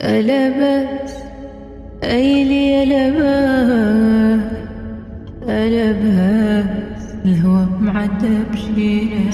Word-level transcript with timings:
ألبس 0.00 1.12
أيلي 2.04 2.82
ألبس 2.82 4.56
ألبس 5.48 7.14
الهوى 7.24 7.68
معذب 7.80 8.56
شينا 8.56 9.30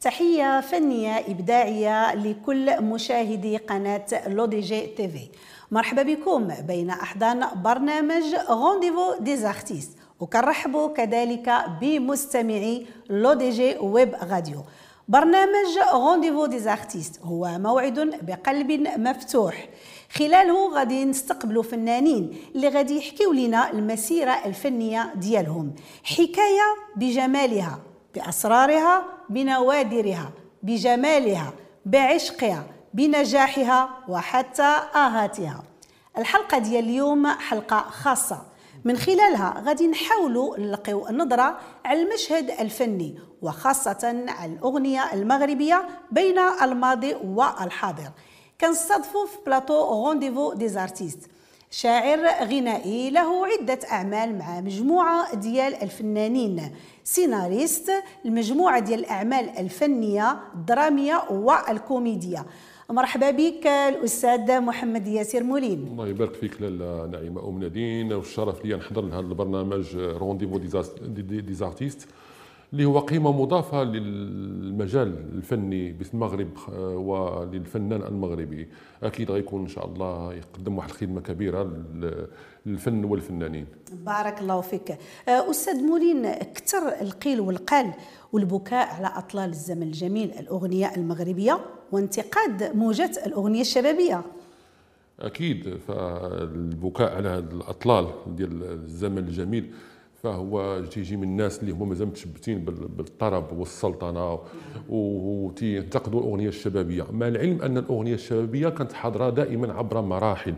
تحية 0.00 0.60
فنية 0.60 1.18
إبداعية 1.18 2.14
لكل 2.14 2.82
مشاهدي 2.82 3.56
قناة 3.56 4.06
L'ODJ 4.28 4.86
TV 4.86 5.28
مرحبا 5.70 6.02
بكم 6.02 6.48
بين 6.48 6.90
أحضان 6.90 7.46
برنامج 7.62 8.24
Rendez-vous 8.50 9.14
des 9.20 9.43
artistes 9.43 10.05
وكنرحبوا 10.20 10.88
كذلك 10.88 11.64
بمستمعي 11.80 12.86
L'ODJ 13.08 13.76
Web 13.78 14.14
Radio 14.30 14.62
برنامج 15.08 15.78
Rendez-vous 15.92 16.46
des 16.46 16.66
artistes 16.66 17.20
هو 17.22 17.58
موعد 17.58 18.18
بقلب 18.22 18.70
مفتوح. 18.98 19.68
خلاله 20.10 20.74
غادي 20.74 21.04
نستقبلوا 21.04 21.62
فنانين 21.62 22.36
اللي 22.54 22.68
غادي 22.68 22.98
يحكيوا 22.98 23.34
لنا 23.34 23.70
المسيرة 23.70 24.30
الفنية 24.44 25.12
ديالهم. 25.14 25.74
حكاية 26.04 26.76
بجمالها 26.96 27.78
بأسرارها 28.14 29.04
بنوادرها 29.30 30.30
بجمالها 30.62 31.52
بعشقها 31.86 32.64
بنجاحها 32.94 33.90
وحتى 34.08 34.76
آهاتها. 34.94 35.62
الحلقة 36.18 36.58
ديال 36.58 36.84
اليوم 36.84 37.26
حلقة 37.26 37.80
خاصة. 37.80 38.42
من 38.86 38.96
خلالها 38.96 39.62
غادي 39.66 39.88
نحاولوا 39.88 40.58
نلقيو 40.58 41.06
نظرة 41.10 41.58
على 41.84 42.02
المشهد 42.02 42.50
الفني 42.50 43.18
وخاصة 43.42 44.24
على 44.28 44.52
الأغنية 44.52 45.12
المغربية 45.12 45.88
بين 46.12 46.38
الماضي 46.38 47.14
والحاضر. 47.14 48.10
كنستضفوا 48.60 49.26
في 49.26 49.36
بلاطو 49.46 50.04
Rendez-vous 50.04 50.52
des 50.52 50.70
artistes 50.70 51.18
شاعر 51.70 52.26
غنائي 52.44 53.10
له 53.10 53.46
عدة 53.46 53.78
أعمال 53.92 54.38
مع 54.38 54.60
مجموعة 54.60 55.34
ديال 55.34 55.82
الفنانين. 55.82 56.76
سيناريست 57.04 57.92
المجموعة 58.24 58.78
ديال 58.78 59.00
الأعمال 59.00 59.58
الفنية 59.58 60.38
الدرامية 60.54 61.22
والكوميدية. 61.30 62.46
مرحبا 62.90 63.30
بك 63.30 63.66
الأستاذ 63.66 64.60
محمد 64.60 65.06
ياسر 65.06 65.42
مولين 65.42 65.86
الله 65.92 66.08
يبارك 66.08 66.34
فيك 66.34 66.62
لاله 66.62 67.06
نعيمة 67.06 67.48
ام 67.48 67.58
نادين 67.58 68.12
والشرف 68.12 68.64
لي 68.64 68.76
نحضر 68.76 69.04
لهذا 69.04 69.20
البرنامج 69.20 69.96
Rendez-vous 69.96 70.58
des 71.40 71.58
artistes 71.58 72.08
اللي 72.76 72.88
هو 72.88 72.98
قيمة 72.98 73.32
مضافة 73.32 73.82
للمجال 73.82 75.08
الفني 75.34 75.92
بالمغرب 75.92 76.48
وللفنان 76.78 78.02
المغربي. 78.02 78.68
أكيد 79.02 79.30
غيكون 79.30 79.60
إن 79.60 79.68
شاء 79.68 79.86
الله 79.86 80.34
يقدم 80.34 80.78
واحد 80.78 80.90
الخدمة 80.90 81.20
كبيرة 81.20 81.72
للفن 82.66 83.04
والفنانين. 83.04 83.66
بارك 83.92 84.40
الله 84.40 84.60
فيك. 84.60 84.98
أستاذ 85.28 85.82
مولين 85.82 86.32
كثر 86.32 86.88
القيل 87.00 87.40
والقال 87.40 87.92
والبكاء 88.32 88.94
على 88.94 89.12
أطلال 89.18 89.50
الزمن 89.50 89.82
الجميل 89.82 90.30
الأغنية 90.38 90.94
المغربية 90.96 91.60
وانتقاد 91.92 92.76
موجات 92.76 93.26
الأغنية 93.26 93.60
الشبابية. 93.60 94.22
أكيد 95.20 95.76
فالبكاء 95.88 97.16
على 97.16 97.28
هذه 97.28 97.48
الأطلال 97.52 98.06
ديال 98.26 98.62
الزمن 98.62 99.18
الجميل. 99.18 99.72
فهو 100.22 100.84
تيجي 100.90 101.16
من 101.16 101.22
الناس 101.22 101.60
اللي 101.60 101.72
هما 101.72 101.84
مازال 101.84 102.06
متشبتين 102.06 102.64
بالطرب 102.64 103.58
والسلطنة 103.58 104.38
وتينتقدوا 104.88 106.20
الأغنية 106.20 106.48
الشبابية. 106.48 107.06
مع 107.12 107.28
العلم 107.28 107.62
أن 107.62 107.78
الأغنية 107.78 108.14
الشبابية 108.14 108.68
كانت 108.68 108.92
حاضرة 108.92 109.30
دائما 109.30 109.72
عبر 109.72 110.00
مراحل. 110.00 110.54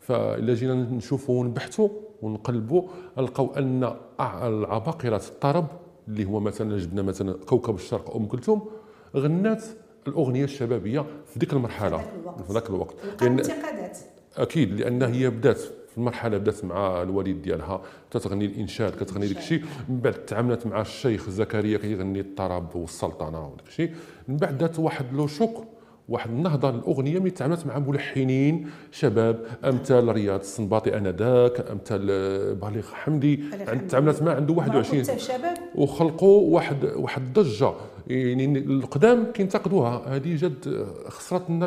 فإلا 0.00 0.54
جينا 0.54 0.74
نشوفوا 0.74 1.40
ونبحثوا 1.40 1.88
ونقلبوا 2.22 2.82
نلقاو 3.18 3.52
أن 3.56 3.94
العباقرة 4.20 5.22
الطرب 5.28 5.66
اللي 6.08 6.24
هو 6.24 6.40
مثلا 6.40 6.78
جبنا 6.78 7.02
مثلا 7.02 7.32
كوكب 7.32 7.74
الشرق 7.74 8.16
أم 8.16 8.26
كلثوم 8.26 8.68
غنات 9.16 9.64
الأغنية 10.08 10.44
الشبابية 10.44 11.00
في 11.00 11.38
ذيك 11.38 11.52
المرحلة 11.52 11.98
في 12.46 12.52
ذاك 12.52 12.70
الوقت. 12.70 12.94
لأن 13.22 13.38
انتقادات. 13.38 13.98
أكيد 14.36 14.80
لأن 14.80 15.02
هي 15.02 15.30
بدات 15.30 15.62
في 15.90 15.98
المرحلة 15.98 16.38
بدأت 16.38 16.64
مع 16.64 17.02
الوالد 17.02 17.42
ديالها 17.42 17.82
تتغني 18.10 18.44
الإنشاد 18.44 18.92
كتغني 18.92 19.26
داك 19.26 19.38
الشيء 19.38 19.64
من 19.88 20.00
بعد 20.00 20.12
تعاملت 20.12 20.66
مع 20.66 20.80
الشيخ 20.80 21.30
زكريا 21.30 21.78
كيغني 21.78 22.20
الطرب 22.20 22.76
والسلطنة 22.76 23.46
وداك 23.46 23.66
الشيء 23.68 23.94
من 24.28 24.36
بعد 24.36 24.58
دات 24.58 24.78
واحد 24.78 25.12
لو 25.12 25.26
شوك 25.26 25.64
واحد 26.10 26.30
النهضة 26.30 26.70
للاغنيه 26.70 27.18
ملي 27.18 27.30
تعاملت 27.30 27.66
مع 27.66 27.78
ملحنين 27.78 28.70
شباب 28.90 29.44
أمثال 29.64 30.08
رياض 30.08 30.40
السنباطي 30.40 30.96
آنذاك 30.96 31.70
أمثال 31.70 32.06
بليغ 32.54 32.82
حمدي 32.92 33.40
تعاملت 33.88 34.22
معاه 34.22 34.34
عنده 34.34 34.54
21 34.54 35.04
شباب. 35.04 35.58
وخلقوا 35.74 36.54
واحد 36.54 36.84
واحد 36.96 37.22
الضجة. 37.22 37.72
يعني 38.06 38.58
القدام 38.58 39.24
كينتقدوها 39.34 40.16
هذه 40.16 40.36
جد 40.36 40.86
خسرت 41.08 41.50
لنا 41.50 41.66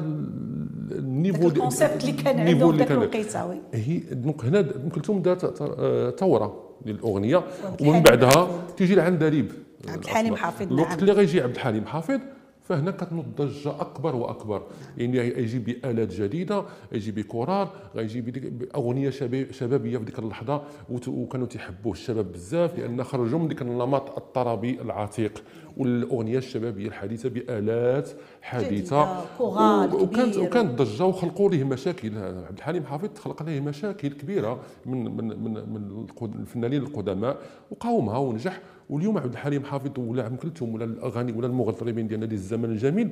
ال 0.91 0.99
niveau 0.99 1.47
ال 1.47 1.54
concept 1.54 2.03
اللي 2.03 2.11
كان 2.11 2.39
عندهم 2.39 2.77
ذاك 2.77 2.91
الوقيته 2.91 3.47
oui. 3.47 3.57
هي 3.73 3.97
donc 3.97 4.45
هنا 4.45 4.59
ام 4.59 4.89
كلثوم 4.89 5.21
دارت 5.21 5.45
ثوره 6.19 6.63
للأغنية. 6.85 7.43
ومن 7.81 8.01
بعدها 8.01 8.47
تيجي 8.77 8.93
العندليب 8.93 9.51
عبد 9.87 10.03
الحليم 10.03 10.35
حافظ 10.35 10.71
الوقت 10.71 10.89
نعم. 10.89 10.99
اللي 10.99 11.11
غيجي 11.11 11.41
عبد 11.41 11.55
الحليم 11.55 11.85
حافظ. 11.85 12.19
فهنا 12.63 12.91
كتنوض 12.91 13.25
ضجه 13.37 13.81
أكبر 13.81 14.15
وأكبر. 14.15 14.61
يعني 14.97 15.17
يجي 15.17 15.59
بآلات 15.59 16.13
جديدة 16.13 16.63
يجي 16.91 17.11
بكورال 17.11 17.67
غيجي 17.95 18.21
بأغنية 18.21 19.09
شبابية 19.51 19.97
في 19.97 20.05
ديك 20.05 20.19
اللحظة 20.19 20.61
وكانوا 21.07 21.47
تيحبوه 21.47 21.93
الشباب 21.93 22.31
بزاف 22.31 22.79
لأن 22.79 23.03
خرجوا 23.03 23.39
من 23.39 23.47
ديك 23.47 23.61
النمط 23.61 24.17
الطربي 24.17 24.81
العتيق 24.81 25.43
والأغنية 25.77 26.37
الشبابية 26.37 26.87
الحديثة 26.87 27.29
بآلات 27.29 28.09
حديثة. 28.41 29.21
وكانت 29.93 30.37
وكانت 30.37 30.81
ضجة 30.81 31.05
وخلقوا 31.05 31.49
ليه 31.49 31.63
مشاكل. 31.63 32.17
عبد 32.17 32.57
الحليم 32.57 32.83
حافظ 32.83 33.17
خلق 33.17 33.43
ليه 33.43 33.59
مشاكل 33.61 34.07
كبيرة 34.07 34.59
من 34.85 35.17
من 35.17 35.27
من, 35.43 35.53
من 35.53 36.05
الفنانين 36.39 36.81
القدماء 36.81 37.37
وقاومها 37.71 38.17
ونجح. 38.17 38.59
واليوم 38.93 39.17
عبد 39.17 39.33
الحليم 39.33 39.63
حافظ 39.63 39.99
ولا 39.99 40.27
ام 40.27 40.35
كلثوم 40.35 40.73
ولا 40.73 40.85
الأغاني 40.85 41.31
ولا 41.31 41.47
المغربين 41.47 42.07
ديالنا 42.07 42.25
ديال 42.25 42.39
الزمن 42.39 42.69
الجميل. 42.77 43.09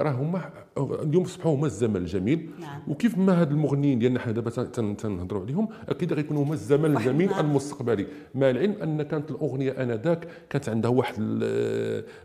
راه 0.00 0.10
هما 0.10 0.50
اليوم 0.78 1.24
اصبحوا 1.24 1.54
هما 1.54 1.66
الزمن 1.66 1.96
الجميل. 1.96 2.50
نعم. 2.60 2.80
وكيف 2.88 3.18
ما 3.18 3.40
هاد 3.40 3.50
المغنيين 3.50 3.98
ديالنا 3.98 4.20
حنا 4.20 4.32
دابا 4.32 4.50
تنهضروا 4.94 5.42
عليهم 5.42 5.68
أكيد 5.88 6.12
غيكونوا 6.12 6.42
هما 6.42 6.54
الزمن 6.54 6.96
الجميل 6.96 7.32
المستقبلي. 7.32 8.06
مع 8.34 8.50
العلم 8.50 8.74
أن 8.82 9.02
كانت 9.02 9.30
الأغنية 9.30 9.82
آنذاك 9.82 10.28
كانت 10.50 10.68
عندها 10.68 10.90
واحد 10.90 11.14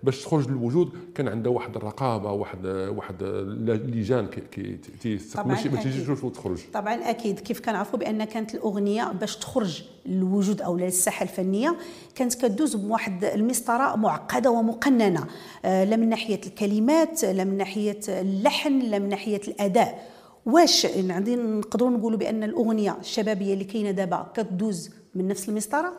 باش 0.04 0.24
تخرج 0.24 0.50
للوجود 0.50 0.90
كان 1.16 1.28
عندها 1.28 1.52
واحد 1.52 1.76
الرقابة 1.76 2.32
واحد 2.32 2.66
واحد 2.66 3.24
لجان 3.64 4.28
كي 4.28 5.20
ماشي 5.46 5.70
ما 5.70 5.82
تيجيش 5.82 6.10
وتخرج. 6.24 6.60
طبعا 6.74 6.94
أكيد. 6.94 7.40
كيف 7.40 7.60
كنعرفوا 7.60 8.00
بأن 8.00 8.24
كانت 8.24 8.56
الأغنية 8.56 9.12
باش 9.12 9.38
تخرج 9.38 9.84
للوجود 10.06 10.62
أو 10.62 10.78
للساحة 10.78 11.24
الفنية 11.24 11.76
كانت 12.16 12.34
كدوز 12.34 12.76
بواحد 12.76 13.26
المسطرة 13.26 13.96
معقدة 13.96 14.52
ومقننة. 14.52 15.28
لا 15.64 15.96
من 15.96 16.10
ناحية 16.10 16.42
الكلمات 16.48 17.24
لا 17.24 17.44
من 17.44 17.59
ناحية 17.60 18.00
اللحن 18.10 18.80
لا 18.80 19.00
من 19.00 19.10
ناحية 19.10 19.42
الأداء. 19.48 20.10
واش 20.46 20.86
غادي 20.86 21.36
نقدروا 21.36 21.90
نقولوا 21.90 22.18
بأن 22.18 22.44
الأغنية 22.44 22.98
الشبابية 23.00 23.54
اللي 23.54 23.64
كاينة 23.64 23.92
دابا 23.92 24.28
كتدوز 24.34 24.90
من 25.16 25.28
نفس 25.28 25.50
المسطرة؟ 25.50 25.94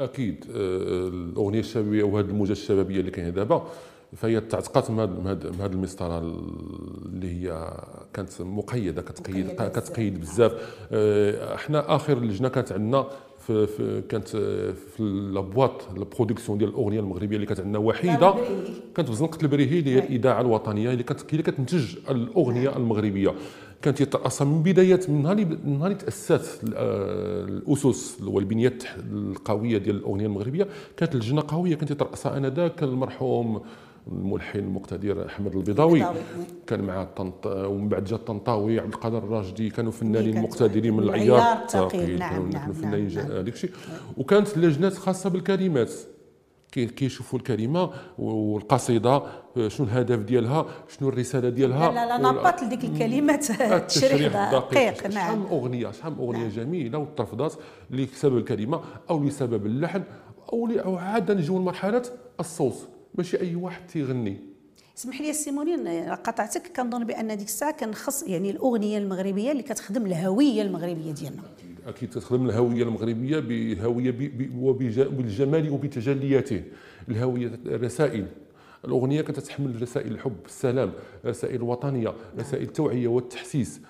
أكيد. 0.00 0.44
الأغنية 0.50 1.60
الشبابية 1.60 2.02
وهذه 2.04 2.26
الموجة 2.26 2.52
الشبابية 2.52 3.00
اللي 3.00 3.10
كاينة 3.10 3.30
دابا 3.30 3.66
فهي 4.16 4.40
تعتقات 4.40 4.90
من 4.90 5.26
هذه 5.60 5.72
المسطرة 5.72 6.18
اللي 6.18 7.28
هي 7.32 7.72
كانت 8.14 8.40
مقيدة 8.40 9.02
كتقيد 9.02 9.50
كتقيد 9.50 10.20
بزاف. 10.20 10.52
إحنا 11.54 11.96
آخر 11.96 12.18
لجنه 12.18 12.48
كانت 12.48 12.72
عندنا 12.72 13.06
في, 13.48 13.66
في 13.66 14.02
كانت 14.08 14.28
في 14.96 15.02
لابواط 15.34 15.72
البرودكسيون 15.96 16.58
ديال 16.58 16.70
الأغنية 16.70 17.00
المغربية 17.00 17.36
اللي 17.36 17.46
كانت 17.46 17.60
عندنا 17.60 17.78
وحيدة. 17.78 18.34
كانت 18.94 19.08
في 19.08 19.14
زنقه 19.14 19.38
البريهي 19.42 19.78
اللي 19.78 19.94
هي 19.94 19.98
الإذاعة 19.98 20.40
الوطنية 20.40 20.92
اللي 20.92 21.02
كانت 21.02 21.32
اللي 21.32 21.42
كتنتج 21.42 21.96
الأغنية 22.10 22.76
المغربية. 22.76 23.34
كانت 23.82 24.00
يترأسها 24.00 24.44
من 24.44 24.62
بدايه 24.62 25.00
من 25.08 25.22
نهار 25.22 25.36
من 25.36 25.78
نهار 25.78 25.92
تأسست 25.92 26.60
الأسس 26.64 28.20
والبنيات 28.26 28.82
القوية 29.12 29.78
ديال 29.78 29.96
الأغنية 29.96 30.26
المغربية. 30.26 30.68
كانت 30.96 31.16
لجنة 31.16 31.42
قوية 31.48 31.74
كانت 31.74 31.90
يترأسها 31.90 32.36
آنذاك 32.36 32.82
المرحوم 32.82 33.60
الملحن 34.12 34.58
المقتدر 34.58 35.26
أحمد 35.26 35.54
البيضاوي. 35.56 35.92
البيضاوي. 35.92 36.18
كان 36.66 36.80
مع 36.84 37.04
طنط 37.04 37.46
ومن 37.46 37.88
بعد 37.88 38.04
جا 38.04 38.16
الطنطاوي 38.16 38.80
عبد 38.80 38.92
القادر 38.94 39.18
الراشدي. 39.18 39.70
كانوا 39.70 39.92
فنانين 39.92 40.42
مقتدرين 40.42 40.94
من 40.96 41.02
العيار 41.02 41.62
الثقيل. 41.62 42.18
نعم، 42.18 42.30
كانوا 42.30 42.48
نعم، 42.48 42.72
فنانين 42.72 42.98
نعم، 43.00 43.08
جا- 43.08 43.22
نعم. 43.22 43.30
هذاك 43.32 43.52
الشيء 43.52 43.70
وكانت 44.16 44.58
لجنات 44.58 44.92
خاصة 44.94 45.30
بالكلمات 45.30 45.92
كي- 46.72 46.86
كيشوفوا 46.86 47.38
الكلمة 47.38 47.90
والقصيدة 48.18 49.22
شنو 49.68 49.86
الهدف 49.86 50.18
ديالها 50.18 50.66
شنو 50.88 51.08
الرسالة 51.08 51.48
ديالها. 51.48 51.92
لا 51.92 52.18
لا 52.18 52.30
نبط 52.32 52.62
لديك 52.62 52.84
الكلمات. 52.84 53.50
التشريح 53.60 54.52
دقيق. 54.52 54.94
شحال 55.00 55.14
نعم. 55.14 55.38
من 55.38 55.46
أغنية 55.46 55.90
شحال 55.90 56.12
من 56.12 56.18
أغنية 56.18 56.48
جميلة 56.48 56.98
وترفضات 56.98 57.54
لسبب 57.90 58.36
الكلمة 58.36 58.80
أو 59.10 59.24
لسبب 59.24 59.66
اللحن 59.66 60.02
أو 60.52 60.66
ل- 60.66 60.78
أو 60.78 60.96
عاد 60.96 61.32
نجيو 61.32 61.58
لمرحلة 61.58 62.02
الصوت. 62.40 62.88
ماشي 63.18 63.40
أي 63.40 63.54
واحد 63.54 63.86
تيغني. 63.86 64.36
اسمح 64.98 65.20
لي 65.20 65.32
سيمونين 65.32 65.88
قطعتك. 66.12 66.62
كنظن 66.76 67.04
بأن 67.04 67.36
ديك 67.36 67.46
الساعة 67.46 67.72
كنخص 67.76 68.22
يعني 68.22 68.50
الأغنية 68.50 68.98
المغربية 68.98 69.52
اللي 69.52 69.62
كتخدم 69.62 70.06
الهوية 70.06 70.62
المغربية 70.62 71.12
ديالنا. 71.12 71.42
أكيد 71.86 72.10
تخدم 72.10 72.46
الهوية 72.46 72.82
المغربية 72.82 73.38
بهوية 73.38 74.10
ب- 74.10 74.38
ب- 74.38 74.62
وبج- 74.62 75.00
بالجمال 75.08 75.70
وبتجلياته. 75.70 76.62
الهوية 77.08 77.46
الرسائل 77.66 78.26
الأغنية 78.84 79.22
كانت 79.22 79.40
تحمل 79.40 79.82
رسائل 79.82 80.12
الحب 80.12 80.36
السلام 80.46 80.92
رسائل 81.26 81.56
الوطنيه 81.56 82.14
رسائل 82.38 82.62
التوعيه 82.62 83.08
والتحسيس. 83.08 83.80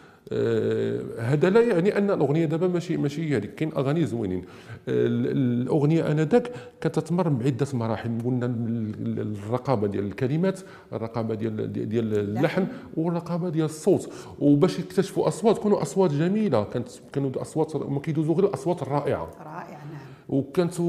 هذا 1.19 1.51
لا 1.51 1.61
يعني 1.61 1.99
أن 1.99 2.11
الأغنية 2.11 2.45
دابا 2.45 2.69
ماشي 2.69 2.97
ماشي 2.97 3.37
هذيك. 3.37 3.55
كاين 3.55 3.73
أغاني 3.77 4.07
زوينين. 4.07 4.39
آه، 4.39 4.45
ال- 4.89 5.63
الأغنية 5.63 6.11
آنذاك 6.13 6.51
كانت 6.81 6.99
تمر 6.99 7.29
بعدة 7.29 7.67
مراحل. 7.73 8.19
قلنا 8.25 8.47
ال- 8.47 8.95
ال- 9.21 9.37
الرقابة 9.47 9.87
ديال 9.87 10.05
الكلمات 10.05 10.61
الرقابة 10.93 11.35
ديال 11.35 11.73
ديال 11.89 12.15
اللحن 12.19 12.67
والرقابة 12.97 13.49
ديال 13.49 13.65
الصوت. 13.65 14.13
وباش 14.41 14.79
يكتشفوا 14.79 15.29
أصوات 15.29 15.59
كانوا 15.59 15.83
أصوات 15.83 16.11
جميلة. 16.11 16.65
كانت 16.65 16.89
كانوا 17.13 17.31
اصوات 17.37 17.77
ما 17.77 18.01
كيدوزوا 18.01 18.35
غير 18.35 18.45
الأصوات 18.47 18.83
الرائعة. 18.83 19.31
رائع 19.45 19.69
نعم. 19.71 20.09
وكانت 20.29 20.81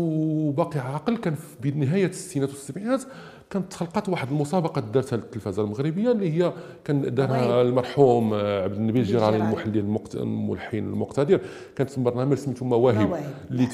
باقي 0.58 0.80
عاقل. 0.80 1.18
كان 1.18 1.36
في 1.36 1.72
بنهاية 1.72 2.06
الستينات 2.08 2.50
والسبعينات 2.50 3.04
كانت 3.50 3.72
تخلقت 3.72 4.10
واحد 4.10 4.28
المسابقة 4.32 4.82
دارتها 4.82 5.16
التلفزه 5.18 5.64
المغربية 5.64 6.12
اللي 6.12 6.32
هي 6.44 6.54
كان 6.86 7.16
دارها. 7.16 7.62
المرحوم 7.62 8.34
آه، 8.34 8.64
عبد 8.64 8.76
النبي 8.76 9.00
الجيراني. 9.00 9.38
المحلل 9.38 9.78
المقت- 9.78 10.16
الملحن 10.16 10.78
المقتدر 10.78 11.40
كانت 11.76 12.00
برنامج 12.00 12.38
سميتو 12.38 12.66
مواهب. 12.66 13.20
اللي 13.52 13.68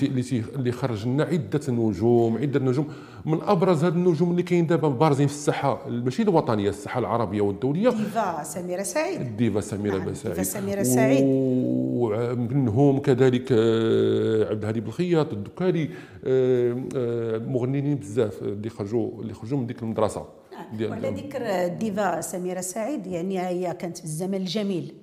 اللي 0.55 0.71
خرج 0.71 1.07
لنا 1.07 1.23
عدة 1.23 1.61
نجوم 1.69 2.37
عدة 2.37 2.59
نجوم 2.59 2.87
من 3.25 3.41
أبرز 3.41 3.83
هاد 3.83 3.95
النجوم 3.95 4.31
اللي 4.31 4.43
كاين 4.43 4.67
دابا 4.67 4.87
بارزين 4.89 5.27
في 5.27 5.33
الساحة 5.33 5.89
ماشي 5.89 6.21
الوطنية 6.23 6.69
الساحة 6.69 6.99
العربية 6.99 7.41
والدولية. 7.41 7.89
ديفا 7.89 8.43
سميرة 8.43 8.83
سعيد. 8.83 9.21
الديفا 9.21 9.61
سميرة 9.61 9.97
نعم، 9.97 10.05
بسعيد 10.11 10.25
الديفا 10.37 10.59
سميرة 10.59 10.83
سعيد. 10.83 11.23
ومنهم 11.25 12.99
كذلك 12.99 13.47
آه، 13.51 14.49
عبد 14.49 14.61
الهادي 14.61 14.79
بالخياط 14.81 15.33
الدكالي 15.33 15.89
آه، 16.25 16.83
آه، 16.95 17.37
مغنيين 17.37 17.95
بزاف 17.95 18.41
اللي 18.41 18.69
خرجوا 18.69 19.21
اللي 19.21 19.33
خرجوا 19.33 19.57
من 19.57 19.67
ديك 19.67 19.83
المدرسة. 19.83 20.25
ديال- 20.73 20.89
وعلى 20.91 21.09
ذكر 21.09 21.41
الديفا 21.41 22.21
سميرة 22.21 22.61
سعيد 22.61 23.07
يعني 23.07 23.39
هي 23.39 23.73
كانت 23.73 23.97
في 23.97 24.03
الزمن 24.05 24.35
الجميل. 24.35 24.93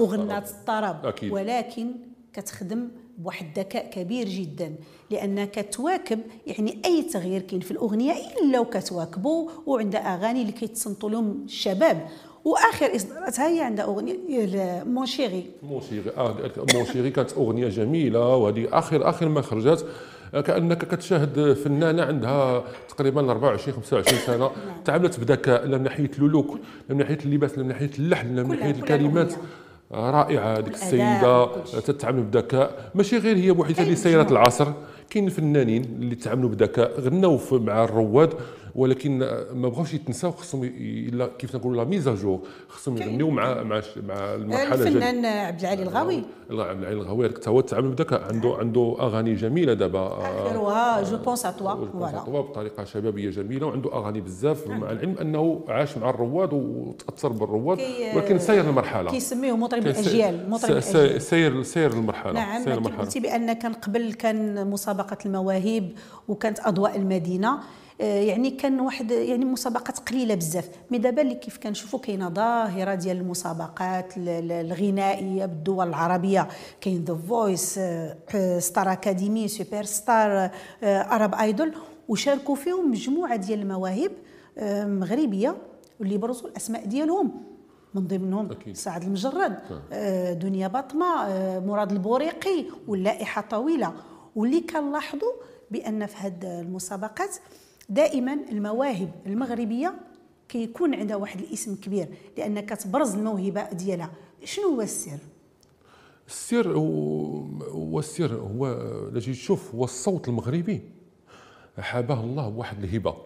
وغنات 0.00 0.48
الطرب. 0.50 0.96
ولكن 1.30 1.86
كتخدم 2.32 2.88
بواحد 3.18 3.46
الذكاء 3.46 3.90
كبير 3.90 4.28
جدا 4.28 4.74
لانها 5.10 5.44
كتواكب 5.44 6.20
يعني 6.46 6.78
أي 6.84 7.02
تغيير 7.02 7.40
كاين 7.40 7.60
في 7.60 7.70
الأغنية 7.70 8.12
إلا 8.42 8.60
وكتواكبه 8.60 9.48
وعندها 9.66 10.14
أغاني 10.14 10.40
اللي 10.40 10.52
كيتصنتوا 10.52 11.10
لهم 11.10 11.42
الشباب. 11.44 12.06
وآخر 12.44 12.96
إصداراتها 12.96 13.48
هي 13.48 13.60
عندها 13.60 13.84
أغنية 13.84 14.16
ديال 14.26 14.82
mon 14.88 15.06
chéri 15.06 15.44
mon 15.62 15.80
chéri 15.80 16.10
آه 16.16 16.36
مونشيغي 16.74 17.10
كانت 17.10 17.32
أغنية 17.32 17.68
جميلة 17.68 18.36
وهذه 18.36 18.68
آخر 18.72 19.08
آخر 19.08 19.28
ما 19.28 19.40
خرجت. 19.42 19.86
آه، 20.34 20.40
كأنك 20.40 20.94
كتشاهد 20.94 21.52
فنانة 21.52 22.02
عندها 22.02 22.64
تقريبا 22.88 23.30
24 23.30 23.74
25 23.76 24.18
سنة 24.26 24.50
تعاملت 24.84 25.20
بذكاء 25.20 25.66
لا 25.66 25.78
من 25.78 25.84
ناحية 25.84 26.10
اللوك 26.18 26.50
لا 26.88 26.94
من 26.94 26.96
ناحية 26.96 27.18
اللباس 27.24 27.58
لا 27.58 27.62
من 27.62 27.68
ناحية 27.68 27.90
اللحن 27.98 28.34
لا 28.36 28.42
من 28.42 28.48
ناحية 28.58 28.70
الكلمات. 28.70 29.32
رائعة 29.92 30.54
والأداء 30.54 30.70
السيدة. 30.74 31.46
تتعامل 31.80 32.22
بذكاء 32.22 32.90
ماشي 32.94 33.18
غير 33.18 33.36
هي 33.36 33.52
بوحدها 33.52 33.82
اللي 33.82 33.94
مجموعة. 34.26 34.42
العصر 34.42 34.72
كاين 35.10 35.28
فنانين 35.28 35.84
اللي 35.84 36.14
تعاملوا 36.14 36.50
بذكاء 36.50 37.00
غناو 37.00 37.36
مع 37.52 37.84
الرواد 37.84 38.34
ولكن 38.74 39.18
ما 39.54 39.68
بغاوش 39.68 39.94
يتنساو 39.94 40.30
خصهم 40.30 40.64
ي- 40.64 41.28
كيف 41.38 41.56
نقولوا 41.56 41.84
لا 41.84 41.90
ميزاجور 41.90 42.40
خصهم 42.68 42.96
يغنيو 42.98 43.30
مع 43.30 43.62
مع 43.62 43.82
مع 44.06 44.34
المرحلة. 44.34 44.74
الفنان 44.74 45.24
عبد 45.26 45.60
العالي 45.60 45.82
الغاوي. 45.82 46.22
عبد 46.50 46.82
العالي 46.84 47.28
حتى 47.28 47.50
هو 47.50 47.60
تعامل 47.60 47.88
بذكاء 47.88 48.22
عنده 48.22 48.56
عنده 48.58 48.96
أغاني 49.00 49.34
جميلة 49.34 49.72
دابا. 49.74 49.98
آه، 49.98 50.46
اخرها 50.46 51.02
je 51.02 51.16
pense 51.16 51.46
à 51.46 51.50
toi 51.50 51.74
voilà 51.86 52.20
بطريقة 52.40 52.84
شبابية 52.84 53.30
جميلة 53.30 53.66
وعنده 53.66 53.92
أغاني 53.92 54.20
بزاف. 54.20 54.66
مع 54.66 54.90
العلم 54.90 55.14
أنه 55.20 55.64
عاش 55.68 55.96
مع 55.98 56.10
الرواد 56.10 56.52
وتأثر 56.52 57.28
بالرواد 57.28 57.78
كي- 57.78 58.16
ولكن 58.16 58.38
سير 58.38 58.60
المرحلة. 58.60 59.10
كيسميوه 59.10 59.56
مطرب 59.56 59.86
الأجيال 59.86 60.50
مطرب 60.50 60.70
الأجيال. 60.70 61.22
سير 61.22 61.62
سير 61.62 61.92
المرحلة 61.92 62.32
نعم 62.32 62.64
سير 62.64 62.74
المرحلة. 62.74 63.00
قلتي 63.00 63.20
بأن 63.20 63.52
كان 63.52 63.72
قبل 63.72 64.12
كان 64.12 64.70
مسابقة 64.70 65.16
المواهب 65.26 65.88
وكانت 66.28 66.60
أضواء 66.60 66.96
المدينة. 66.96 67.48
آه، 67.52 67.60
يعني 68.00 68.50
كان 68.50 68.80
واحد 68.80 69.10
يعني 69.10 69.44
مسابقات 69.44 69.98
قليلة 69.98 70.34
بزاف. 70.34 70.68
mais 70.90 70.98
دابا 70.98 71.22
اللي 71.22 71.34
كيف 71.34 71.58
كنشوفوا 71.58 71.98
كاينة 71.98 72.28
ظاهرة 72.28 72.94
ديال 72.94 73.16
المسابقات 73.16 74.16
ال- 74.16 74.28
ال- 74.28 74.52
الغنائية 74.52 75.46
بالدول 75.46 75.88
العربية. 75.88 76.48
كاين 76.80 77.04
ذا 77.04 77.14
فويس 77.28 77.80
ستار 78.58 78.92
اكاديمي 78.92 79.48
سوبر 79.48 79.82
ستار 79.84 80.50
ارب 80.84 81.34
ايدول 81.34 81.74
وشاركوا 82.08 82.54
فيهم 82.54 82.90
مجموعة 82.90 83.36
ديال 83.36 83.60
المواهب 83.60 84.10
آه، 84.58 84.84
مغربية 84.86 85.56
واللي 86.00 86.18
برزوا 86.18 86.48
الأسماء 86.48 86.84
ديالهم. 86.86 87.30
من 87.94 88.06
ضمنهم 88.06 88.50
أكيد. 88.50 88.76
سعد 88.76 89.02
المجرد 89.02 89.58
آه، 89.92 90.32
دنيا 90.32 90.68
باطمة 90.68 91.26
آه، 91.26 91.58
مراد 91.58 91.92
البوريقي 91.92 92.64
واللائحة 92.88 93.42
طويلة. 93.50 93.92
واللي 94.36 94.60
كنلاحظوا 94.60 95.32
بأن 95.70 96.06
في 96.06 96.16
هذه 96.16 96.60
المسابقات 96.60 97.36
دائما 97.90 98.38
المواهب 98.50 99.10
المغربية 99.26 99.94
كيكون 100.48 100.94
عندها 100.94 101.16
واحد 101.16 101.40
الاسم 101.40 101.74
كبير 101.74 102.08
لأن 102.38 102.60
كتبرز 102.60 103.14
الموهبة 103.14 103.72
ديالها. 103.72 104.10
شنو 104.44 104.68
هو 104.68 104.80
السر؟ 104.80 105.18
السر 106.28 106.72
هو 106.72 107.36
هو 107.62 107.98
السر 107.98 108.34
هو 108.34 108.66
الا 109.08 109.20
جيت 109.20 109.34
تشوف 109.36 109.74
هو 109.74 109.84
الصوت 109.84 110.28
المغربي. 110.28 110.80
حاباه 111.78 112.20
الله 112.20 112.48
بواحد 112.48 112.84
الهبة. 112.84 113.16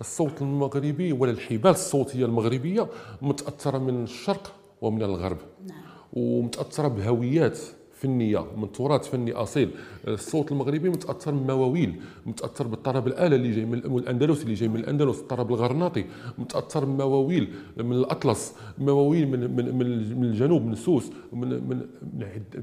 الصوت 0.00 0.42
المغربي 0.42 1.12
ولا 1.12 1.30
الحبال 1.30 1.70
الصوتية 1.70 2.24
المغربية 2.24 2.88
متأثرة 3.22 3.78
من 3.78 4.02
الشرق 4.04 4.54
ومن 4.80 5.02
الغرب. 5.02 5.38
نعم. 5.66 5.82
ومتأثرة 6.12 6.88
بهويات 6.88 7.58
فنية 8.06 8.46
من 8.56 8.72
تراث 8.72 9.08
فني 9.08 9.32
أصيل. 9.32 9.70
الصوت 10.08 10.52
المغربي 10.52 10.88
متأثر 10.88 11.34
من 11.34 11.46
مواويل 11.46 12.00
متأثر 12.26 12.66
بالطرب 12.66 13.06
الاله 13.06 13.36
اللي 13.36 13.50
جاي 13.50 13.64
من 13.64 13.98
الأندلس 13.98 14.42
اللي 14.42 14.54
جاي 14.54 14.68
من 14.68 14.76
الأندلس 14.76 15.20
الطرب 15.20 15.50
الغرناطي. 15.50 16.04
متأثر 16.38 16.86
من 16.86 16.96
مواويل 16.96 17.48
من 17.76 17.92
الأطلس 17.92 18.54
مواويل 18.78 19.28
من 19.28 19.56
من 19.56 19.78
من 20.18 20.24
الجنوب 20.24 20.62
من 20.66 20.74
سوس 20.74 21.10
من 21.32 21.48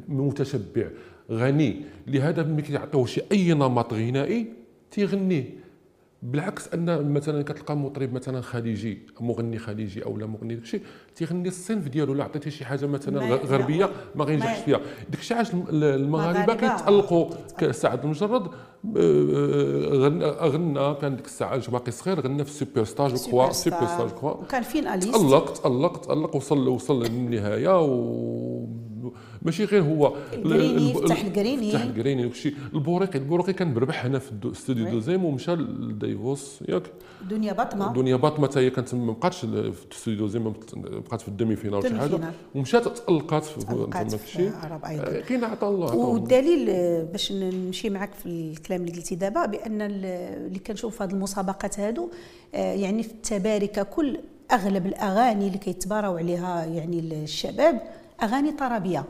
من 0.07 0.27
متشبع 0.27 0.87
غني. 1.31 1.81
لهذا 2.07 2.43
ما 2.43 2.61
كيعطيوش 2.61 3.19
أي 3.31 3.53
نمط 3.53 3.93
غنائي 3.93 4.47
تيغنيه. 4.91 5.62
بالعكس 6.23 6.67
أن 6.73 7.13
مثلا 7.13 7.43
كتلقى 7.43 7.77
مطرب 7.77 8.13
مثلا 8.13 8.41
خليجي 8.41 8.99
مغني 9.19 9.57
خليجي 9.59 10.05
أو 10.05 10.17
لا 10.17 10.25
مغني 10.25 10.55
داكشي 10.55 10.81
تيغني 11.15 11.47
الصنف 11.47 11.87
ديالو 11.87 12.13
لا 12.13 12.23
عطيتيه 12.23 12.49
شي 12.49 12.65
حاجة 12.65 12.85
مثلا 12.85 13.35
غربية 13.35 13.89
ما 14.15 14.25
غينجحش 14.25 14.59
فيها. 14.59 14.79
داكشي 15.09 15.33
علاش 15.33 15.53
الم- 15.53 15.65
المغاربة. 15.83 16.53
كيتألقوا 16.55 17.29
كسعد 17.57 18.03
المجرد 18.03 18.47
آه، 18.97 19.89
غنى 19.91 20.25
غنى 20.25 20.95
كان 21.01 21.15
ديك 21.15 21.25
الساعة 21.25 21.71
باقي 21.71 21.91
صغير 21.91 22.19
غنى 22.19 22.43
في 22.43 22.51
سوبر 22.51 22.83
ستار 22.83 23.09
جو 23.09 23.15
كخوا 23.15 23.51
سوبر 23.51 23.85
ستار 23.85 24.07
جو 24.07 24.15
كخوا 24.15 24.31
وكان 24.31 24.61
فين 24.63 24.87
اليست؟ 24.87 25.11
تألق 25.15 25.53
تألق 25.53 25.97
تألق 26.01 26.35
وصل 26.35 26.67
وصل 26.67 27.03
للنهاية 27.03 27.81
و 27.81 28.65
ماشي 29.41 29.65
غير 29.65 29.83
هو 29.83 30.13
القريني، 30.33 30.93
فتح 30.93 31.23
القريني. 31.25 31.71
فتح 31.71 31.81
القريني 31.81 32.31
البوريقي 32.73 33.19
البوريقي 33.19 33.53
كان 33.53 33.73
بربح 33.73 34.05
هنا 34.05 34.19
في 34.19 34.31
الاستوديو 34.31 34.85
وي. 34.85 34.91
دوزيام 34.91 35.25
ومشى 35.25 35.55
لديفوس 35.55 36.59
ياك 36.69 36.83
دنيا 37.29 37.53
باطمة 37.53 37.93
دنيا 37.93 38.15
باطمة 38.15 38.47
حتى 38.47 38.59
هي 38.59 38.69
كانت 38.69 38.95
ما 38.95 39.11
بقاتش 39.13 39.39
في 39.39 39.45
الاستوديو 39.45 40.19
دوزيام 40.19 40.43
ما 40.43 40.53
بقات- 40.73 41.21
في 41.21 41.27
الدمي 41.27 41.55
فينال 41.55 41.83
شي 41.83 41.89
دمي 41.89 41.99
حاجة. 41.99 42.19
ومشات 42.55 42.87
تألقات 42.97 43.43
في 43.45 43.57
كشي. 44.17 44.47
آه، 44.47 45.19
كاين 45.21 45.43
عطا 45.43 45.69
الله 45.69 45.85
عطا. 45.85 45.95
والدليل 45.95 46.69
آه، 46.69 47.03
باش 47.03 47.31
نمشي 47.31 47.89
معك 47.89 48.13
في 48.13 48.25
الكلام 48.25 48.81
اللي 48.81 48.91
قلتي 48.91 49.15
دابا 49.15 49.45
بأن 49.45 49.81
ال- 49.81 50.05
اللي 50.47 50.59
كنشوف 50.59 50.97
في 50.97 51.03
هذه 51.03 51.11
المسابقات 51.11 51.79
هادو 51.79 52.09
آه، 52.55 52.73
يعني 52.73 53.03
في 53.03 53.11
التباري 53.11 53.67
ككل 53.67 54.19
أغلب 54.51 54.85
الأغاني 54.85 55.47
اللي 55.47 55.57
كيتباراو 55.57 56.17
عليها 56.17 56.65
يعني 56.65 56.99
الشباب 56.99 57.81
أغاني 58.23 58.51
طربية. 58.51 59.05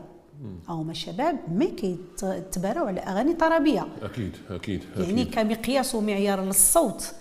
هما 0.68 0.90
الشباب 0.90 1.36
ما 1.52 1.64
كيتباراو 1.64 2.86
على 2.86 3.00
أغاني 3.00 3.34
طربية. 3.34 3.86
أكيد 4.02 4.36
أكيد 4.50 4.82
يعني 4.96 5.22
أكيد. 5.22 5.34
كمقياس 5.34 5.94
ومعيار 5.94 6.40
للصوت 6.44 7.14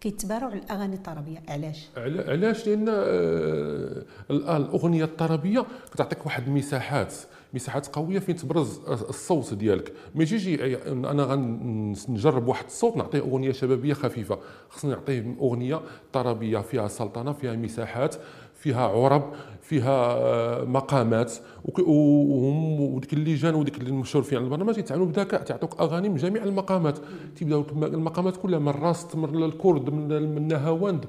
كيتباراو 0.00 0.50
على 0.50 0.58
الاغاني 0.58 0.94
الطربيه 0.96 1.42
علاش؟ 1.48 1.88
علا- 1.96 2.30
علاش؟ 2.30 2.66
لأن 2.68 2.86
آه، 2.88 4.02
الآن 4.30 4.56
الأغنية 4.62 5.04
الطربية 5.04 5.64
كتعطيك 5.92 6.26
واحد 6.26 6.46
المساحات 6.46 7.14
مساحات 7.54 7.86
قوية 7.86 8.18
فين 8.18 8.36
تبرز 8.36 8.78
الصوت 8.88 9.54
ديالك. 9.54 9.92
ما 10.14 10.22
يجيش 10.22 10.48
أنا 10.88 11.22
غنجرب 11.24 12.48
واحد 12.48 12.64
الصوت 12.64 12.96
نعطيه 12.96 13.20
أغنية 13.20 13.52
شبابية 13.52 13.94
خفيفة. 13.94 14.38
خصني 14.70 14.90
نعطيه 14.90 15.36
أغنية 15.40 15.80
طربية 16.12 16.58
فيها 16.58 16.88
سلطنة 16.88 17.32
فيها 17.32 17.52
مساحات 17.56 18.14
فيها 18.54 18.86
عرب 18.88 19.32
فيها 19.64 20.14
آه، 20.16 20.64
مقامات 20.64 21.32
وهم 21.78 22.80
وديك 22.80 23.12
اللجان 23.12 23.54
وديك 23.54 23.80
المشرفين 23.80 24.38
على 24.38 24.44
البرنامج 24.44 24.78
يتعاملوا 24.78 25.06
بذكاء 25.06 25.42
تعطوك 25.42 25.80
أغاني 25.80 26.08
من 26.08 26.16
جميع 26.16 26.44
المقامات 26.44 26.98
تيبدأو 27.36 27.64
المقامات 27.82 28.36
كلها 28.36 28.58
من 28.58 28.68
الراست 28.68 29.16
من 29.16 29.42
الكرد 29.44 29.90
من 29.90 30.12
النهاوند 30.12 31.04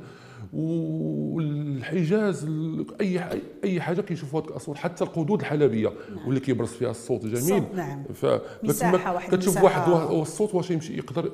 والحجاز 1.33 2.43
ال- 2.43 2.85
أي 3.01 3.21
أي 3.63 3.81
حاجة 3.81 4.01
كيشوفوا 4.01 4.39
هذوك 4.39 4.51
الاصوات 4.51 4.77
حتى 4.77 5.03
القدود 5.03 5.39
الحلبية 5.39 5.91
واللي 6.25 6.39
كيبرز 6.39 6.69
فيها 6.69 6.91
الصوت 6.91 7.25
جميل 7.25 7.63
نعم. 7.75 8.03
ف 8.13 8.25
مساحة، 8.63 8.91
كتشوف. 9.37 9.63
واحد 9.63 9.91
وا- 9.91 10.21
الصوت 10.21 10.55
واش 10.55 10.71
يمشي 10.71 10.97
يقدر 10.97 11.31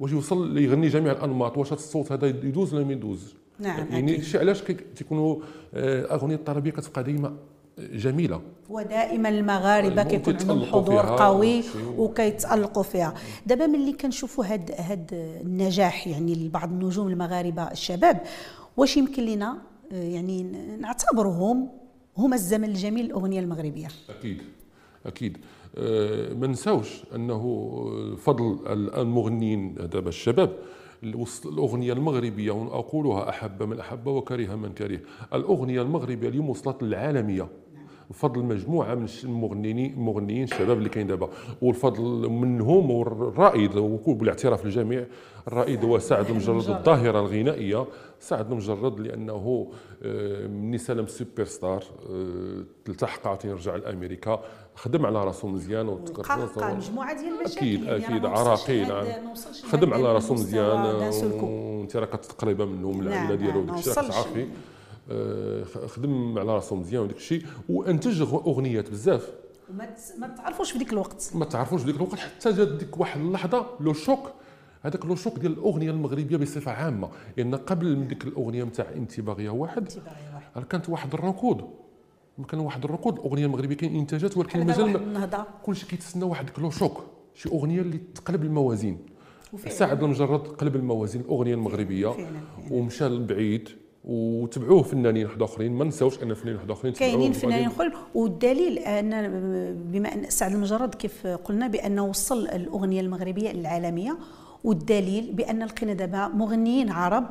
واش 0.00 0.12
يوصل 0.12 0.58
يغني 0.58 0.88
جميع 0.88 1.12
الأنماط 1.12 1.58
واش 1.58 1.72
الصوت 1.72 2.12
هذا 2.12 2.26
يدوز 2.26 2.74
ولا 2.74 2.84
ما 2.84 2.92
يدوز 2.92 3.34
نعم، 3.60 3.86
يعني. 3.90 4.22
شي 4.22 4.38
علاش 4.38 4.62
كي- 4.62 4.74
تيكونوا 4.96 5.36
آه، 5.74 6.14
أغنية 6.14 6.34
الطربيه 6.34 6.70
كتبقى 6.70 7.04
ديما 7.04 7.36
جميلة. 7.78 8.40
ودائما 8.70 9.28
المغاربة 9.28 10.02
كيكون 10.02 10.36
عندهم 10.36 10.64
حضور 10.64 11.06
قوي. 11.16 11.62
وكيتألقوا 11.98 12.82
فيها. 12.82 13.14
دابا 13.46 13.66
ملي 13.66 13.92
كنشوفوا 13.92 14.44
هاد 14.44 14.70
هاد 14.78 15.10
النجاح 15.44 16.06
يعني 16.08 16.34
لبعض 16.34 16.70
النجوم 16.72 17.08
المغاربة 17.08 17.62
الشباب 17.62 18.20
واش 18.76 18.96
يمكن 18.96 19.22
لنا 19.24 19.58
آه، 19.92 20.02
يعني 20.02 20.42
نعتبرهم 20.80 21.68
هما 22.18 22.34
الزمن 22.36 22.64
الجميل 22.68 23.04
للأغنية 23.04 23.40
المغربية؟ 23.40 23.88
أكيد 24.18 24.42
أكيد. 25.06 25.36
آه، 25.78 26.34
ما 26.34 26.46
نساوش 26.46 27.02
أنه 27.14 27.40
فضل 28.16 28.58
ال- 28.72 28.94
المغنيين 28.94 29.74
دابا 29.74 30.08
الشباب. 30.08 30.56
الأغنية 31.02 31.92
المغربية 31.92 32.50
واقولها 32.50 33.28
أحب 33.28 33.62
من 33.62 33.80
أحب 33.80 34.06
وكره 34.06 34.54
من 34.54 34.72
كره 34.72 35.00
الأغنية 35.34 35.82
المغربية 35.82 36.28
اليوم 36.28 36.50
وصلت 36.50 36.82
للعالمية. 36.82 37.48
بفضل 38.10 38.42
مجموعة 38.42 38.94
من 38.94 39.06
المغنيين 39.24 39.92
المغنيين 39.92 40.42
الشباب 40.42 40.78
اللي 40.78 40.88
كاين 40.88 41.06
دابا. 41.06 41.28
والفضل 41.62 42.28
منهم 42.30 42.90
والرائد 42.90 43.76
وبالاعتراف 43.76 44.64
الجميع 44.64 45.06
الرائد 45.48 45.84
هو 45.84 45.98
سعد 45.98 46.26
المجرد 46.30 46.68
الظاهرة 46.70 47.20
الغنائية. 47.20 47.86
سعد 48.20 48.50
المجرد 48.50 49.00
لأنه 49.00 49.70
آه، 50.02 50.46
من 50.46 50.78
سلم 50.78 51.06
سوبر 51.06 51.44
ستار 51.44 51.84
آه، 52.10 52.64
التحق 52.88 53.26
عاوتاني 53.26 53.54
رجع 53.54 53.76
لأمريكا. 53.76 54.42
خدم 54.80 55.06
على 55.06 55.24
راسو 55.24 55.48
مزيان 55.48 55.88
وقلقه 55.88 56.74
مجموعة 56.74 57.20
ديال 57.20 57.40
المشاكل 57.40 57.58
أكيد 57.66 57.88
أكيد 57.88 58.26
عراقيل 58.26 58.88
نعم. 58.88 59.24
ما 59.24 59.32
وصلش 59.32 59.64
خدم 59.64 59.94
على 59.94 60.12
راسو 60.12 60.34
مزيان. 60.34 61.00
وانت 61.42 61.96
راه 61.96 62.06
كتقريبه 62.06 62.64
منه 62.64 62.90
من 62.92 63.06
العائله 63.06 63.28
نعم، 63.28 63.36
ديالو 63.38 63.60
نعم، 63.64 63.74
وداك 63.74 63.78
الشيء 63.78 63.92
راك 63.94 64.04
وصلش. 64.04 64.14
تعرفي 64.16 64.46
آه، 65.10 65.64
خ- 65.64 65.86
خدم 65.86 66.38
على 66.38 66.54
راسو 66.54 66.74
مزيان 66.76 67.02
وداك 67.02 67.16
الشيء 67.16 67.42
وانتج 67.68 68.22
أغنيات 68.22 68.90
بزاف 68.90 69.30
ما 70.18 70.26
تعرفوش 70.36 70.70
في 70.72 70.78
ديك 70.78 70.92
الوقت 70.92 71.30
ما 71.34 71.44
تعرفوش 71.44 71.82
ديك 71.82 71.96
الوقت 71.96 72.18
حتى 72.18 72.52
جات 72.52 72.68
ديك 72.68 73.00
واحد 73.00 73.20
اللحظة 73.20 73.66
لو 73.80 73.92
شوك 73.92 74.30
هذاك 74.82 75.06
لو 75.06 75.14
شوك 75.14 75.38
ديال 75.38 75.52
الأغنية 75.52 75.90
المغربية 75.90 76.36
بصفة 76.36 76.72
عامة 76.72 77.08
لأن 77.36 77.54
قبل 77.54 77.96
من 77.96 78.08
ديك 78.08 78.24
الأغنية 78.24 78.64
نتاع 78.64 78.86
انت 78.96 79.20
باغيه 79.20 79.50
واحد 79.50 79.78
انت 79.82 79.96
باغي 79.96 80.16
واحد 80.56 80.66
كانت 80.68 80.88
واحد 80.88 81.14
الركود 81.14 81.64
كان 82.44 82.60
واحد 82.60 82.84
الركود 82.84 83.18
الاغنيه 83.18 83.46
المغربية 83.46 83.76
كاين 83.76 83.96
إنتاجات 83.96 84.36
ولكن 84.36 84.66
مازال 84.66 85.18
كلشي 85.62 85.86
كيتسنى 85.86 86.24
واحد 86.24 86.46
ديك 86.46 86.58
لو 86.58 86.70
شوك 86.70 87.04
شي 87.34 87.48
أغنية 87.48 87.80
اللي 87.80 87.98
تقلب 88.14 88.44
الموازين. 88.44 88.98
سعد 89.68 90.02
المجرد 90.02 90.40
قلب 90.46 90.76
الموازين 90.76 91.20
الاغنيه 91.20 91.54
المغربية. 91.54 92.14
ومشى 92.70 93.08
لبعيد 93.08 93.68
وتبعوه 94.04 94.82
فنانين 94.82 95.26
واحد 95.26 95.42
آخرين. 95.42 95.72
ما 95.72 95.84
نساوش 95.84 96.22
أن 96.22 96.34
فنانين 96.34 96.56
واحد 96.56 96.70
آخرين 96.70 96.94
كاينين 96.94 97.32
فنانين 97.32 97.66
اخرين 97.66 97.92
والدليل 98.14 98.78
أن 98.78 99.10
بما 99.92 100.14
أن 100.14 100.30
سعد 100.30 100.52
المجرد 100.52 100.94
كيف 100.94 101.26
قلنا 101.26 101.66
بأنه 101.66 102.04
وصل 102.04 102.46
الأغنية 102.46 103.00
المغربية 103.00 103.52
للعالمية 103.52 104.18
والدليل 104.64 105.32
بأن 105.32 105.62
لقينا 105.62 105.92
دابا 105.92 106.28
مغنيين 106.28 106.90
عرب 106.90 107.28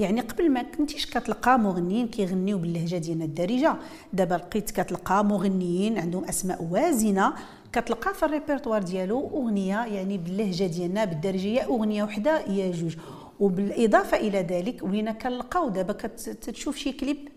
يعني 0.00 0.20
قبل 0.20 0.50
ما 0.50 0.62
كنتيش 0.62 1.06
كتلقى 1.06 1.58
مغنيين 1.58 2.08
كيغنيو 2.08 2.58
باللهجة 2.58 2.96
ديالنا 2.96 3.24
الدارجة. 3.24 3.76
دابا 4.12 4.34
لقيت 4.34 4.70
كتلقى 4.70 5.24
مغنيين 5.24 5.98
عندهم 5.98 6.24
أسماء 6.24 6.68
وازنة. 6.70 7.32
كتلقى 7.72 8.14
في 8.14 8.22
الريبرتوار 8.22 8.82
ديالو 8.82 9.30
أغنية 9.34 9.84
يعني 9.84 10.18
باللهجة 10.18 10.64
ديالنا 10.64 11.04
بالدارجه 11.04 11.46
يا 11.46 11.64
أغنية 11.64 12.04
وحدة 12.04 12.40
يا 12.40 12.72
جوج. 12.72 12.96
وبالإضافة 13.40 14.16
إلى 14.16 14.38
ذلك 14.42 14.82
ولينا 14.82 15.12
كنلقاو 15.12 15.68
دابا 15.68 15.92
كتشوف 15.92 16.76
شي 16.76 16.92
كليب 16.92 17.28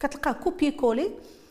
كتلقاه 0.00 0.32
copier 0.32 0.70
coller 0.70 1.10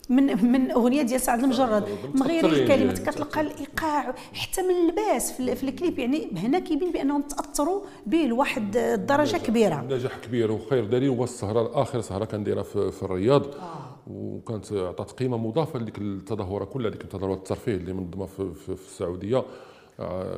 من 0.10 0.52
من 0.52 0.72
أغنية 0.72 1.02
ديال 1.02 1.22
سعد 1.22 1.44
المجرد. 1.44 1.84
مغيرين 2.16 2.46
متأثرين 2.46 2.64
الكلمات 2.64 3.00
يعني، 3.00 3.12
كتلقى 3.12 3.42
الإيقاع 3.42 4.16
حتى 4.34 4.62
من 4.62 4.76
اللباس 4.76 5.32
في, 5.32 5.40
ال- 5.40 5.56
في 5.56 5.64
الكليب. 5.64 6.00
يعني 6.00 6.28
هنا 6.38 6.60
كيبين 6.60 6.92
بأنهم 6.92 7.22
تأثروا 7.22 7.82
به 8.06 8.18
لواحد 8.18 8.78
الدرجه 8.78 9.38
كبيرة. 9.38 9.82
نجاح 9.82 10.18
كبير 10.18 10.52
وخير 10.52 10.86
دليل. 10.86 11.10
هو 11.10 11.24
السهره 11.24 11.82
آخر 11.82 12.02
سهرة 12.02 12.26
كان 12.26 12.44
دايره 12.44 12.62
في, 12.62 12.92
في 12.92 13.04
الرياض. 13.04 13.46
آه. 13.46 13.98
وكانت 14.08 14.74
عطات 14.74 15.12
قيمة 15.12 15.38
مضافة 15.38 15.80
لديك 15.80 15.98
التظاهرة 15.98 16.66
كلها 16.66 16.90
ديك 16.92 17.02
التظاهرات 17.02 17.38
الترفيه 17.38 17.76
اللي 17.76 17.94
منظمة 17.94 18.26
في, 18.26 18.54
في, 18.54 18.76
في 18.76 18.88
السعودية. 18.88 19.44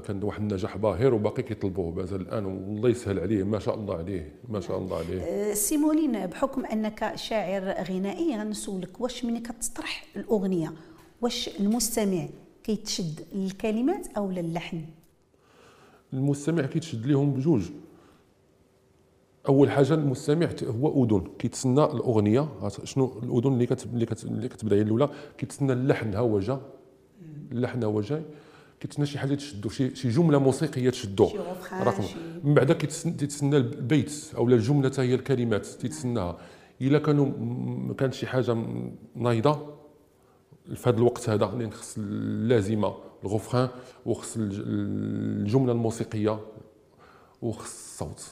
كان 0.08 0.24
واحد 0.24 0.42
النجاح 0.42 0.78
باهر 0.78 1.14
وباقي 1.14 1.44
كيطلبوه 1.44 1.92
مازال 1.92 2.22
الآن 2.22 2.46
والله 2.46 2.90
يسهل 2.90 3.20
عليه 3.20 3.44
ما 3.44 3.60
شاء 3.60 3.76
الله 3.76 3.96
عليه 3.98 4.36
ما 4.50 4.60
شاء 4.60 4.78
الله 4.78 4.98
عليه. 4.98 5.22
آه، 5.22 5.54
سيمولين 5.54 6.26
بحكم 6.28 6.66
أنك 6.66 7.12
شاعر 7.16 7.84
غنائي 7.84 8.38
غنسولك 8.38 9.02
واش 9.02 9.26
ملي 9.26 9.40
كتطرح 9.40 10.06
الأغنية؟ 10.16 10.74
واش 11.22 11.60
المستمع 11.60 12.26
كيتشد 12.64 13.20
للكلمات 13.36 14.08
أو 14.18 14.32
للحن 14.32 14.82
المستمع 16.14 16.66
كيتشد 16.66 17.06
ليهم 17.06 17.34
بجوج. 17.34 17.70
أول 19.50 19.72
حاجة 19.72 19.94
المستمع 19.94 20.50
هو 20.64 21.04
أذن 21.06 21.24
كيتسنى 21.40 21.84
الأغنية 21.84 22.50
شنو 22.84 23.20
الأذن 23.24 23.54
اللي 23.54 23.66
كت 23.66 23.86
اللي, 23.86 24.06
كت 24.06 24.24
اللي 24.24 24.48
كتبدأ 24.50 24.76
هي 24.76 24.82
الأولى 24.82 25.10
كيتسنى 25.38 25.74
اللحن 25.74 26.14
ها 26.14 26.20
هو 26.20 26.40
جا. 26.40 26.62
اللحن 27.52 27.84
ها 27.84 27.88
هو 27.90 28.02
جاي. 28.02 28.22
كيتسنى 28.80 29.06
شي 29.06 29.20
حاجة 29.20 29.36
تشدو 29.36 29.70
شي 29.70 29.96
شي 29.96 30.10
جملة 30.10 30.38
موسيقية 30.40 30.90
تشدو. 30.90 31.30
رقم. 31.82 32.04
من 32.44 32.54
بعد 32.54 32.72
كيتسنى 32.72 33.58
البيت 33.58 34.32
أو 34.38 34.48
الجمله 34.48 34.92
هي 34.98 35.16
الكلمات 35.16 35.66
تيتسناها. 35.66 36.38
إلا 36.82 37.00
كانوا 37.00 37.94
كانت 37.94 38.14
شي 38.14 38.28
حاجة 38.28 38.58
نايضة 39.16 39.74
في 40.76 40.90
هذا 40.90 40.98
الوقت 40.98 41.30
هذا 41.30 41.46
لأن 41.46 41.72
خص 41.74 41.96
اللازمة 41.98 42.94
الغفران 43.24 43.70
وخص 44.06 44.38
الج- 44.38 44.64
الجملة 44.66 45.72
الموسيقية 45.72 46.40
وخص 47.42 48.02
الصوت. 48.02 48.24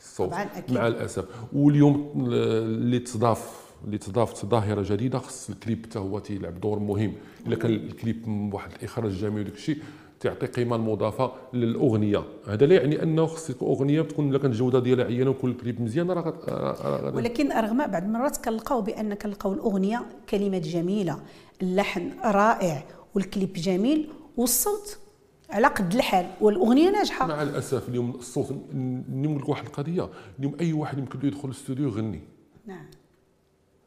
الصوت. 0.00 0.32
مع 0.70 0.86
الأسف. 0.86 1.24
واليوم 1.52 2.12
اللي 2.34 2.98
تضاف 2.98 3.65
اللي 3.86 3.98
تضافت 3.98 4.46
ظاهره 4.46 4.84
جديدة 4.88 5.18
خص 5.18 5.50
الكليب 5.50 5.86
حتى 5.86 5.98
هو 5.98 6.18
تيلعب 6.18 6.60
دور 6.60 6.78
مهم. 6.78 7.12
إلا 7.46 7.56
كان 7.56 7.70
الكليب 7.74 8.50
واحد 8.54 8.70
الإخراج 8.78 9.12
جميل 9.12 9.40
وداك 9.40 9.54
الشيء 9.54 9.78
تعطي 10.20 10.46
قيمة 10.46 10.76
مضافة 10.76 11.32
للأغنية. 11.52 12.24
هذا 12.46 12.66
لا 12.66 12.74
يعني 12.74 13.02
أنه 13.02 13.26
خص 13.26 13.50
اغنيه 13.62 14.02
تكون 14.02 14.32
لكن 14.32 14.46
الجوده 14.46 14.80
ديالها 14.80 15.04
عيانة 15.04 15.30
وكل 15.30 15.54
كليب 15.54 15.80
مزيان 15.80 16.10
راه 16.10 17.12
ولكن 17.14 17.52
رغم 17.52 17.86
بعض 17.86 18.02
المرات 18.02 18.36
كنلقاو 18.36 18.80
بأن 18.80 19.14
كنلقاو 19.14 19.52
الأغنية 19.52 20.02
كلمات 20.30 20.62
جميلة 20.62 21.20
اللحن 21.62 22.10
رائع 22.24 22.84
والكليب 23.14 23.52
جميل 23.52 24.08
والصوت 24.36 24.98
على 25.50 25.66
قد 25.66 25.94
الحال 25.94 26.26
والأغنية 26.40 26.90
ناجحة. 26.90 27.26
مع 27.26 27.42
الأسف 27.42 27.88
اليوم 27.88 28.10
الصوت 28.10 28.54
نقول 29.10 29.38
لك 29.38 29.48
واحد 29.48 29.66
القضية. 29.66 30.08
اليوم 30.38 30.54
أي 30.60 30.72
واحد 30.72 30.98
يمكن 30.98 31.18
له 31.18 31.26
يدخل 31.26 31.48
الاستوديو 31.48 31.88
يغني. 31.88 32.20
نعم. 32.66 32.86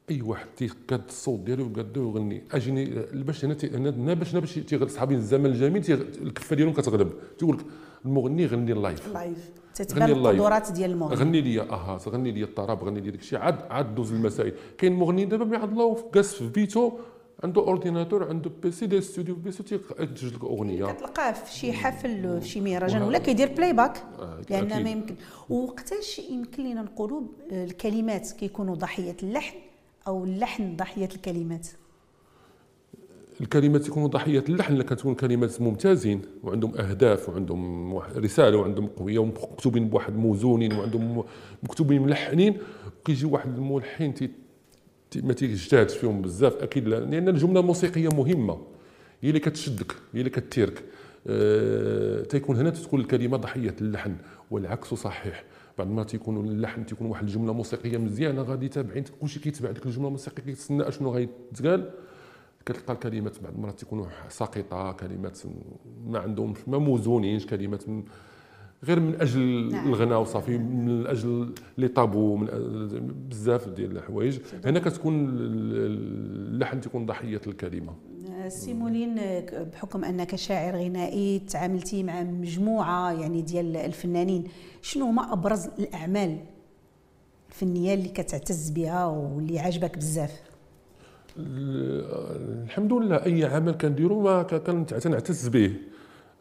أي 0.10 0.22
واحد 0.22 0.48
تيقاد 0.58 1.02
الصوت 1.08 1.40
ديالو 1.40 1.66
وقادو 1.66 2.10
يغني 2.10 2.44
اجيني 2.52 2.86
باش 3.14 3.46
هنا 3.46 3.58
هنا 3.64 4.14
باش 4.14 4.32
هنا 4.32 4.40
باش 4.40 4.54
تيغلب 4.54 4.90
صحابي 4.90 5.16
الزمن 5.16 5.46
الجميل 5.46 5.84
الكفة 6.22 6.56
ديالهم 6.56 6.74
كتغلب. 6.74 7.14
تيقول 7.38 7.58
لك 7.58 7.66
المغني 8.06 8.46
غني 8.46 8.72
اللايف 8.72 9.14
لايف. 9.14 9.52
تتبان. 9.74 10.10
القدرات 10.10 10.72
ديال 10.72 10.92
المغني. 10.92 11.16
غني 11.16 11.42
لي 11.42 11.62
أها 11.62 12.00
غني 12.08 12.32
لي 12.32 12.44
الطرب 12.44 12.84
غني 12.84 13.00
لي 13.02 13.12
داكشي. 13.12 13.38
عاد 13.38 13.62
عاد 13.70 13.96
دوز 13.96 14.14
المسائل. 14.14 14.54
كاين 14.78 14.94
مغني 14.94 15.26
دابا 15.26 15.46
ما 15.46 15.58
عاد 15.58 15.72
الله 15.72 16.12
جالس 16.16 16.34
في 16.34 16.48
بيتو 16.48 16.92
عنده 17.44 17.62
ordinateur 17.62 18.30
عنده 18.30 18.52
PC 18.64 18.88
داير 18.88 19.02
ستوديو 19.02 19.36
في 19.36 19.42
بيتو 19.42 19.64
تينتج 19.64 20.34
لك 20.36 20.44
أغنية. 20.44 20.86
كتلقاه 20.86 21.32
في 21.32 21.54
شي 21.54 21.74
حفل 21.74 22.42
في 22.42 22.48
شي 22.48 22.62
مهرجان 22.62 23.02
ولا 23.02 23.20
كيدير 23.20 23.54
playback 23.54 24.04
آه، 24.20 24.42
لأن 24.50 24.72
أكيد. 24.72 24.84
ما 24.84 24.90
يمكن. 24.90 25.16
وقتاش 25.50 26.20
يمكن 26.20 26.64
لنا 26.64 26.82
نقولوا 26.82 27.22
الكلمات 27.52 28.32
كيكونوا 28.32 28.76
ضحية 28.76 29.18
اللحن 29.24 29.58
أو 30.08 30.24
اللحن 30.24 30.76
ضحية 30.76 31.10
الكلمات؟ 31.16 31.68
الكلمات 33.42 33.88
يكونوا 33.88 34.08
ضحية 34.08 34.44
اللحن 34.50 34.74
اللي 34.74 34.84
كتكون 34.84 35.16
كلمات 35.16 35.62
ممتازين 35.62 36.22
وعندهم 36.44 36.78
أهداف 36.78 37.30
وعندهم 37.30 37.98
رسالة 37.98 38.58
وعندهم 38.58 38.88
قوية 38.88 39.20
ومكتوبين 39.20 39.90
بواحد 39.90 40.16
موزونين 40.16 40.74
وعندهم 40.74 41.24
مكتوبين 41.64 42.02
ملحنين. 42.02 42.58
وكيجي 43.02 43.26
واحد 43.26 43.58
الملحن 43.58 44.14
تي 44.14 44.30
ما 45.16 45.34
تيجتهدش 45.34 45.98
فيهم 45.98 46.22
بزاف 46.22 46.56
أكيد 46.56 46.88
لا 46.88 47.00
لأن 47.00 47.30
الجملة 47.30 47.60
الموسيقية 47.60 48.10
مهمة. 48.10 48.62
هي 49.22 49.30
اللي 49.30 49.40
كتشدك 49.40 49.92
هي 50.14 50.20
اللي 50.20 50.30
كتثيرك 50.30 50.84
أه 51.28 52.24
تيكون 52.24 52.58
هنا 52.58 52.70
تكون 52.70 53.00
الكلمة 53.00 53.38
ضحية 53.38 53.76
اللحن 53.82 54.16
والعكس 54.52 54.94
صحيح. 54.94 55.44
بعض 55.80 55.88
المرات 55.88 56.10
تيكون 56.10 56.46
اللحن 56.50 56.86
تيكون 56.86 57.08
واحد 57.08 57.24
الجملة 57.24 57.54
موسيقية 57.54 57.98
مزيانة 57.98 58.42
غادي 58.42 58.68
تابعين 58.68 59.04
كلشي 59.22 59.40
كيتبع 59.40 59.72
ديك 59.72 59.86
الجملة 59.86 60.08
الموسيقية 60.08 60.44
كيتسنى 60.44 60.88
اشنو 60.88 61.10
غيتقال. 61.12 61.90
كتلقى 62.66 62.94
الكلمات 62.94 63.44
بعض 63.44 63.54
المرات 63.54 63.80
تكونوا 63.80 64.06
ساقطة 64.30 64.92
كلمات 64.92 65.40
ما 66.08 66.20
عندهمش 66.20 66.58
ما 66.68 66.78
موزونينش 66.78 67.46
كلمات 67.46 67.84
غير 68.84 69.00
من 69.00 69.16
أجل 69.22 69.70
نعم. 69.72 69.88
الغناء 69.88 70.22
وصافي 70.22 70.58
من 70.58 71.08
أجل 71.08 71.54
لي 71.78 71.88
طابو 71.88 72.36
من 72.36 72.48
بزاف 73.30 73.70
ديال 73.70 73.98
الحوايج. 73.98 74.40
هنا 74.66 74.80
كتكون 74.80 75.30
ال- 75.30 75.34
اللحن 76.54 76.82
تكون 76.82 77.06
ضحية 77.06 77.42
الكلمة. 77.48 77.94
سيمولين 78.50 79.16
بحكم 79.74 80.04
أنك 80.06 80.36
شاعر 80.36 80.76
غنائي 80.76 81.40
تعاملتي 81.40 82.04
مع 82.04 82.24
مجموعة 82.24 83.12
يعني 83.12 83.42
ديال 83.42 83.78
الفنانين 83.78 84.44
شنو 84.82 85.06
هما 85.06 85.34
أبرز 85.34 85.68
الأعمال 85.80 86.38
الفنية 87.50 87.94
اللي 87.94 88.10
كتعتز 88.10 88.70
بها 88.70 89.06
واللي 89.06 89.60
عاجبك 89.60 89.98
بزاف؟ 89.98 90.42
ال- 91.38 92.64
الحمد 92.64 92.94
لله 92.94 93.26
أي 93.26 93.46
عمل 93.46 93.72
كنديرو 93.74 94.22
ما 94.22 94.44
ك- 94.44 94.56
كنت 94.56 94.94
تنعتز 94.94 95.48
به. 95.48 95.76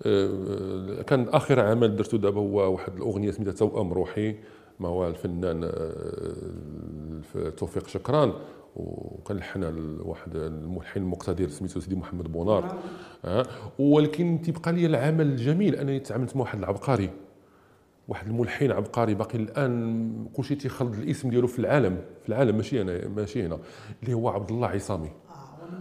أه، 0.07 1.03
كان 1.03 1.29
آخر 1.29 1.61
عمل 1.61 1.97
درته 1.97 2.19
دابا 2.19 2.41
هو 2.41 2.73
واحد 2.73 2.97
الأغنية 2.97 3.31
سميتها 3.31 3.53
توأم 3.53 3.93
روحي 3.93 4.35
هو 4.81 5.09
الفنان 5.09 5.61
الف- 5.65 7.55
توفيق 7.57 7.89
شكران. 7.89 8.33
وكان 8.77 9.37
لحنها 9.37 9.73
واحد 10.01 10.37
الملحن 10.37 11.01
المقتدر 11.01 11.49
سميتو 11.49 11.81
سيدي 11.81 11.97
محمد 11.97 12.33
بونار 12.33 12.79
أه، 13.25 13.47
ولكن 13.79 14.41
تيبقى 14.45 14.73
لي 14.73 14.87
العمل 14.87 15.27
الجميل 15.27 15.75
أنني 15.75 16.01
تعاملت 16.01 16.37
مع 16.37 16.43
واحد 16.43 16.59
العبقري 16.59 17.11
واحد 18.09 18.27
الملحن 18.27 18.71
عبقري 18.71 19.15
باقي 19.15 19.39
الآن 19.39 20.29
كلشي 20.35 20.55
تيخلد 20.55 20.95
الاسم 20.95 21.31
ديالو 21.31 21.47
في 21.47 21.59
العالم 21.59 22.01
في 22.23 22.29
العالم 22.29 22.57
ماشي 22.57 22.83
أنا 22.83 23.09
ماشي 23.09 23.47
هنا 23.47 23.59
اللي 24.03 24.15
هو 24.15 24.29
عبد 24.29 24.51
الله 24.51 24.69
عصامي. 24.69 25.11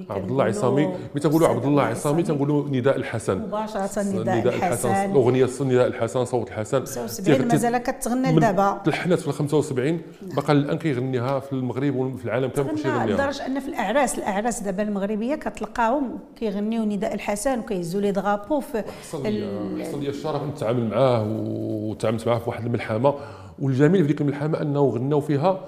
عبد 0.10 0.30
الله 0.30 0.44
عصامي 0.44 0.86
ملي 0.86 1.20
تنقولوا 1.22 1.48
عبد 1.48 1.66
الله 1.66 1.84
عصامي؟ 1.84 2.24
تنقولوا 2.24 2.70
نداء 2.70 2.96
الحسن. 2.96 3.38
مباشرة 3.38 4.04
نداء 4.04 4.56
الحسن. 4.56 4.90
الاغنيه 4.90 5.48
نداء 5.62 5.88
الحسن 5.88 6.26
صوت 6.26 6.48
الحسن. 6.48 6.86
75 6.86 7.48
مازال 7.48 7.78
كتغنى 7.78 8.32
من 8.32 8.38
لدابا 8.38 8.82
تلحنات 8.86 9.20
في 9.20 9.28
ال 9.28 9.34
75 9.34 10.02
باقا 10.22 10.54
الآن 10.54 10.78
كيغنيها 10.78 11.40
في 11.40 11.54
المغرب 11.54 11.96
وفي 11.96 12.26
العالم 12.26 12.48
كامل 12.50 12.70
كلشي 12.70 12.88
يغنيها. 12.88 13.06
لدرجة 13.16 13.46
أن 13.46 13.60
في 13.60 13.68
الأعراس 13.68 14.18
الأعراس 14.18 14.64
دابا 14.64 14.84
المغربية 14.84 15.36
كتلقاهم 15.36 16.20
كيغنيو 16.36 16.84
نداء 16.84 17.14
الحسن 17.14 17.60
وكيهزوا 17.60 18.02
لي 18.02 18.12
دغابو 18.12 18.60
في 18.60 18.84
حصل 19.02 19.24
لي 19.24 20.10
الشرف 20.10 20.44
نتعامل 20.44 20.90
معاه 20.90 21.26
وتعاملت 21.40 22.28
معاه 22.28 22.40
في 22.40 22.50
واحد 22.50 22.66
الملحمة. 22.66 23.14
والجميل 23.60 24.02
في 24.02 24.08
ديك 24.08 24.22
الملحمة 24.22 24.62
أنه 24.62 24.80
غناو 24.90 25.22
فيها 25.22 25.60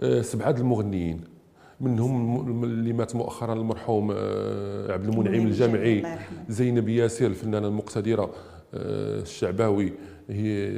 آه، 0.00 0.20
سبعة 0.22 0.50
المغنيين. 0.50 1.37
منهم 1.80 2.64
اللي 2.64 2.92
مات 2.92 3.16
مؤخرا 3.16 3.52
المرحوم 3.52 4.10
آه، 4.16 4.92
عبد 4.92 5.08
المنعم 5.08 5.46
الجامعي. 5.46 6.18
زينب 6.48 6.88
ياسر 6.88 7.26
الفنانة 7.26 7.68
المقتدرة 7.68 8.30
آه، 8.74 9.20
الشعباوي 9.20 9.92
هي 10.30 10.70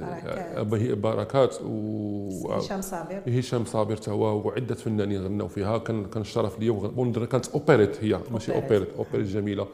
بركات. 0.00 0.38
آه، 0.38 0.76
هي 0.76 0.94
بركات 0.94 1.56
و 1.62 2.52
هشام 2.52 2.80
صابر 2.80 3.20
هشام 3.28 3.64
صابر 3.64 3.96
توا 3.96 4.30
وعدة 4.30 4.74
فنانين 4.74 5.24
غناو 5.24 5.48
فيها 5.48 5.78
كان 5.78 6.04
كان 6.04 6.20
الشرف 6.20 6.58
ليا 6.60 6.70
ونظر 6.96 7.24
كانت 7.24 7.48
أوبريت 7.48 8.04
هي 8.04 8.20
ماشي 8.32 8.52
أوبريت. 8.54 8.72
أوبريت 8.72 8.88
أوبريت 8.96 9.26
جميلة 9.26 9.66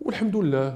والحمد 0.00 0.36
لله 0.36 0.74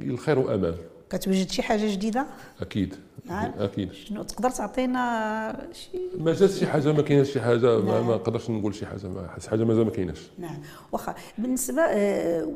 الخير 0.00 0.38
وأمان 0.38 0.74
كتوجد 1.10 1.50
شي 1.50 1.62
حاجة 1.62 1.92
جديدة؟ 1.92 2.26
أكيد. 2.60 2.94
نعم. 3.26 3.52
أكيد. 3.58 3.92
شنو 3.92 4.22
تقدر 4.22 4.50
تعطينا 4.50 5.66
شي؟ 5.72 5.88
ما 6.18 6.32
جات 6.32 6.50
شي 6.50 6.66
حاجة 6.66 6.92
ما 6.92 7.02
كايناش 7.02 7.30
شي 7.32 7.40
حاجة 7.40 7.78
ما, 7.78 7.92
نعم. 7.92 8.06
ما 8.08 8.14
نقدرش 8.14 8.50
نقول 8.50 8.74
شي 8.74 8.86
حاجة 8.86 9.06
ما 9.06 9.28
حس 9.36 9.46
حاجة 9.46 9.64
مازال 9.64 9.84
ما 9.84 9.90
كايناش. 9.90 10.30
نعم. 10.38 10.58
واخا 10.92 11.14
بالنسبة 11.38 11.82
آه، 11.82 12.48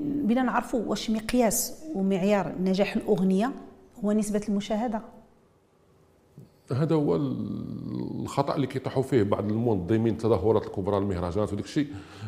بنا 0.00 0.42
نعرفوا 0.42 0.82
واش 0.86 1.10
مقياس 1.10 1.74
ومعيار 1.94 2.52
نجاح 2.60 2.96
الأغنية 2.96 3.50
هو 4.04 4.12
نسبة 4.12 4.42
المشاهدة؟ 4.48 5.00
هذا 6.72 6.94
هو 6.94 7.16
ال- 7.16 8.22
الخطأ 8.22 8.54
اللي 8.56 8.66
كيطيحوا 8.66 9.02
فيه 9.02 9.22
بعض 9.22 9.44
المنظمين 9.50 10.12
التظاهرات 10.12 10.66
الكبرى 10.66 10.98
المهرجانات 10.98 11.52
وداك 11.52 11.64
الشيء. 11.64 11.86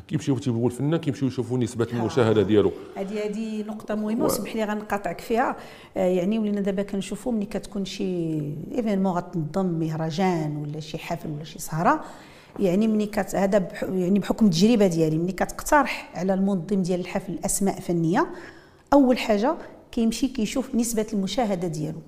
كيمشيو 0.08 0.38
تيبغوا 0.38 0.66
الفنان 0.66 0.96
كيمشيو 0.96 1.28
يشوفوا 1.28 1.58
نسبة 1.58 1.86
المشاهدة 1.92 2.42
ديالو. 2.42 2.72
هذه 2.96 3.26
هذه 3.26 3.62
نقطة 3.62 3.94
مهمة 3.94 4.24
وسمح 4.24 4.56
لي 4.56 4.64
غنقاطعك 4.64 5.20
فيها. 5.20 5.56
آه، 5.96 6.06
يعني 6.06 6.38
ولينا 6.38 6.60
دابا 6.60 6.82
كنشوفوا 6.82 7.32
ملي 7.32 7.46
كتكون 7.46 7.84
شي 7.84 8.04
événement 8.74 9.12
غتنظم 9.12 9.66
مهرجان 9.66 10.56
ولا 10.56 10.80
شي 10.80 10.98
حفل 10.98 11.30
ولا 11.30 11.44
شي 11.44 11.58
سهرة 11.58 12.00
يعني 12.60 12.88
ملي 12.88 13.06
كت 13.06 13.34
هذا 13.34 13.58
بح 13.58 13.82
يعني 13.82 14.18
بحكم 14.18 14.46
التجربة 14.46 14.86
ديالي 14.86 15.18
ملي 15.18 15.32
كتقترح 15.32 16.10
على 16.14 16.34
المنظم 16.34 16.82
ديال 16.82 17.00
الحفل 17.00 17.38
أسماء 17.44 17.80
فنية 17.80 18.26
أول 18.92 19.18
حاجة 19.18 19.54
كيمشي 19.92 20.28
كيشوف 20.28 20.74
نسبة 20.74 21.06
المشاهدة 21.12 21.68
ديالو. 21.68 21.98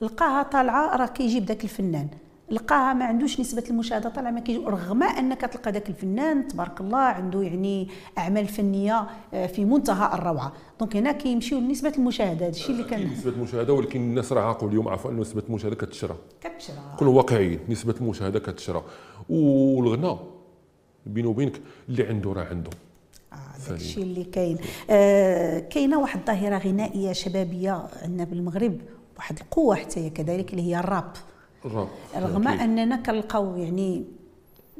لقاها 0.00 0.42
طالعة 0.42 0.96
راه 0.96 1.06
كيجيب 1.06 1.46
داك 1.46 1.64
الفنان. 1.64 2.08
لقاها 2.50 2.92
ما 2.94 3.04
عندوش 3.04 3.40
نسبة 3.40 3.64
المشاهدة 3.70 4.08
طالعة 4.08 4.30
ما 4.30 4.40
كيجيب 4.40 4.68
رغم 4.68 5.02
أنك 5.02 5.40
تلقى 5.40 5.72
داك 5.72 5.88
الفنان 5.88 6.48
تبارك 6.48 6.80
الله 6.80 6.98
عنده 6.98 7.42
يعني 7.42 7.88
أعمال 8.18 8.46
فنية 8.48 9.06
آه، 9.34 9.46
في 9.46 9.64
منتهى 9.64 10.14
الروعة. 10.14 10.52
donc 10.80 10.96
هنا 10.96 11.12
كيمشيو 11.12 11.58
لنسبة 11.58 11.92
المشاهدة 11.98 12.46
هذا 12.46 12.48
الشيء 12.48 12.70
اللي 12.70 12.84
كان 12.84 13.10
نسبة 13.12 13.30
المشاهدة 13.30 13.72
ولكن 13.72 14.00
الناس 14.00 14.32
راه 14.32 14.42
عاقوا 14.42 14.68
اليوم 14.68 14.88
عرفوا 14.88 15.10
إنه 15.10 15.20
نسبة 15.20 15.42
المشاهدة 15.48 15.76
كتشرى. 15.76 16.16
كتشرى. 16.40 16.76
كونوا 16.98 17.12
واقعيين 17.14 17.60
نسبة 17.68 17.94
المشاهدة 18.00 18.38
كتشرى. 18.38 18.82
والغناء 19.28 20.26
بيني 21.06 21.28
وبينك 21.28 21.60
اللي 21.88 22.06
عنده 22.06 22.32
راه 22.32 22.44
عنده. 22.44 22.70
آه 23.32 23.72
الشيء 23.74 24.02
اللي 24.02 24.24
كاين. 24.24 24.58
آه 24.90 25.58
كاينة 25.58 26.00
واحد 26.00 26.18
الظاهره 26.20 26.58
غنائية 26.58 27.12
شبابية 27.12 27.86
عندنا 28.02 28.24
بالمغرب 28.24 28.78
واحد 29.20 29.38
القوة 29.38 29.76
حتى 29.76 30.00
هي 30.00 30.10
كذلك 30.10 30.50
اللي 30.50 30.62
هي 30.62 30.80
الراب. 30.80 31.12
الراب. 31.64 31.88
رغم. 32.16 32.48
أننا 32.48 32.96
كنلقاو 32.96 33.56
يعني 33.56 34.04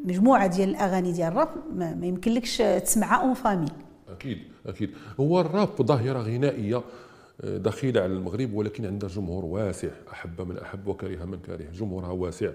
مجموعة 0.05 0.47
ديال 0.47 0.69
الأغاني 0.69 1.13
ديال 1.13 1.29
الراب 1.29 1.49
ما, 1.75 2.07
يمكنلكش 2.07 2.57
تسمعها 2.57 3.23
أون 3.23 3.35
فامي 3.35 3.69
أكيد 4.09 4.39
أكيد. 4.67 4.91
هو 5.21 5.41
الراب 5.41 5.69
ظاهرة 5.83 6.19
غنائية 6.19 6.83
آه، 7.41 7.59
دخيله 7.59 8.01
على 8.01 8.13
المغرب 8.13 8.55
ولكن 8.55 8.87
عندها 8.87 9.09
جمهور 9.09 9.45
واسع. 9.45 9.89
أحب 10.13 10.41
من 10.41 10.59
أحب 10.59 10.87
وكره 10.87 11.25
من 11.25 11.39
كره 11.39 11.65
جمهورها 11.73 12.11
واسع. 12.11 12.51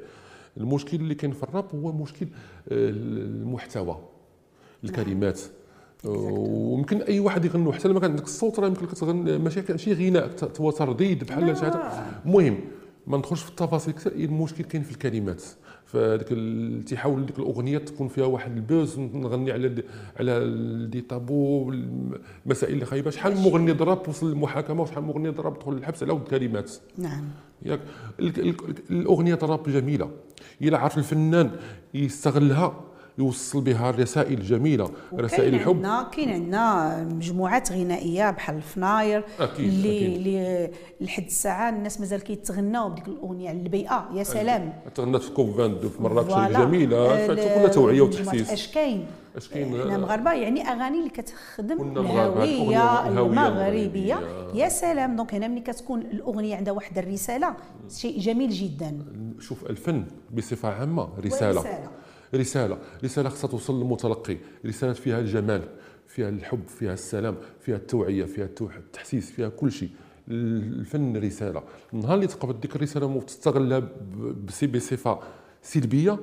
المشكل 0.58 0.98
اللي 0.98 1.16
كاين 1.16 1.34
في 1.34 1.44
الراب 1.44 1.66
هو 1.76 1.92
مشكل 1.92 2.26
آه، 2.26 2.90
المحتوى 2.90 4.00
الكلمات. 4.84 5.42
ويمكن 6.08 7.02
أي 7.02 7.20
واحد 7.20 7.46
يغنوا 7.46 7.74
حتى 7.74 7.88
لما 7.88 8.00
كان 8.00 8.12
عندك 8.12 8.24
الصوت 8.24 8.60
راه 8.60 8.68
يمكن 8.68 8.86
لك 8.86 8.92
تغني 8.94 9.38
ماشي 9.38 9.64
ماشي 9.70 9.94
غناء 9.94 10.30
هو 10.62 10.72
ترديد 10.72 11.24
بحال 11.24 11.58
شي 11.58 11.64
حاجة. 11.66 11.80
المهم 12.26 12.58
ما 13.08 13.18
ندخلش 13.18 13.42
في 13.44 13.50
التفاصيل 13.50 13.94
كثير 13.94 14.12
المشكل 14.14 14.64
كاين 14.64 14.84
في 14.84 14.92
الكلمات. 14.92 15.44
فهذيك 15.86 16.28
ال- 16.32 16.84
تيحاول 16.86 17.26
ديك 17.26 17.40
الأغنية 17.40 17.78
تكون 17.78 18.08
فيها 18.08 18.26
واحد 18.26 18.56
البوز 18.56 19.00
نغني 19.00 19.52
على 19.52 19.84
على 20.20 20.40
دي 20.92 21.02
طابو 21.02 21.72
المسائل 22.46 22.74
اللي 22.74 22.86
خايبة. 22.86 23.10
شحال 23.12 23.36
من 23.36 23.42
مغني 23.42 23.72
ضرب 23.72 24.10
وصل 24.10 24.30
للمحاكمه 24.30 24.82
وشحال 24.82 25.04
من 25.04 25.10
مغني 25.10 25.30
ضرب 25.30 25.60
دخل 25.60 25.72
للحبس 25.74 26.04
على 26.04 26.14
ود 26.14 26.22
الكلمات 26.22 26.72
نعم. 26.98 27.24
ياك 27.66 27.80
ال- 28.20 28.40
ال- 28.50 28.56
الأغنية 28.90 29.40
الراب 29.44 29.64
جميلة. 29.70 30.10
إلا 30.62 30.78
عرف 30.78 30.98
الفنان 30.98 31.52
يستغلها 31.94 32.74
يوصل 33.18 33.62
بها 33.62 33.92
رسائل 33.92 34.42
جميله 34.42 34.90
رسائل 35.14 35.56
الحب. 35.56 35.76
عندنا 35.76 36.10
كاين 36.12 36.30
عندنا 36.30 37.04
مجموعات 37.04 37.72
غنائية 37.72 38.32
بحال 38.32 38.56
الفناير 38.56 39.24
أكيد، 39.40 39.68
اللي 39.68 39.98
أكيد. 39.98 40.16
اللي 40.16 40.72
لحد 41.02 41.26
الساعة 41.26 41.70
الناس 41.70 42.00
مازال 42.00 42.22
كيتغناو 42.22 42.90
بديك 42.90 43.08
الأغنية 43.08 43.50
على 43.50 43.58
البيئة 43.58 44.10
يا 44.14 44.24
سلام. 44.24 44.74
تغنات 44.96 45.22
في 45.22 45.32
كوب 45.32 45.50
22 45.50 45.90
في 45.90 46.02
مراكش. 46.04 46.58
جميلة 46.58 47.28
كلها 47.28 47.68
توعية 47.68 48.02
وتحسيس 48.02 48.50
اش 48.50 48.68
كاين 48.68 49.06
اش 49.38 49.50
كاين 49.50 49.82
إحنا 49.82 49.98
مغاربة 49.98 50.34
يعني 50.34 50.62
أغاني 50.62 51.00
اللي 51.00 51.10
كتخدم 51.10 51.98
الهوية 51.98 53.08
المغربيه. 53.08 54.20
يا 54.54 54.70
سلام. 54.70 55.16
donc 55.16 55.36
هنا 55.36 55.48
ملي 55.48 55.62
كتكون 55.62 56.02
الأغنية 56.02 56.56
عندها 56.56 56.74
واحد 56.74 56.98
الرسالة 56.98 57.56
شيء 57.90 58.20
جميل 58.20 58.50
جدا. 58.50 59.00
شوف 59.40 59.66
الفن 59.66 60.06
بصفة 60.34 60.70
عامة 60.70 61.10
رسالة. 61.26 61.60
ورسالة. 61.60 61.90
رسالة. 62.36 62.78
رسالة 63.04 63.30
خصها 63.30 63.48
توصل 63.50 63.80
للمتلقي. 63.80 64.38
رسالة 64.66 64.94
فيها 64.94 65.20
الجمال 65.20 65.62
فيها 66.08 66.30
الحب 66.30 66.68
فيها 66.68 66.94
السلام 66.94 67.36
فيها 67.62 67.76
التوعية 67.76 68.26
فيها 68.26 68.50
التحسيس 68.62 69.32
فيها 69.32 69.50
كل 69.50 69.72
شيء. 69.72 69.90
الفن 70.28 71.18
رسالة. 71.18 71.64
النهار 71.94 72.16
اللي 72.16 72.28
تقبل 72.28 72.60
ديك 72.60 72.76
الرسالة 72.76 73.06
وتستغلها 73.06 73.80
ب- 73.80 74.46
بص- 74.46 74.64
بصفة 74.64 75.20
سلبية 75.62 76.20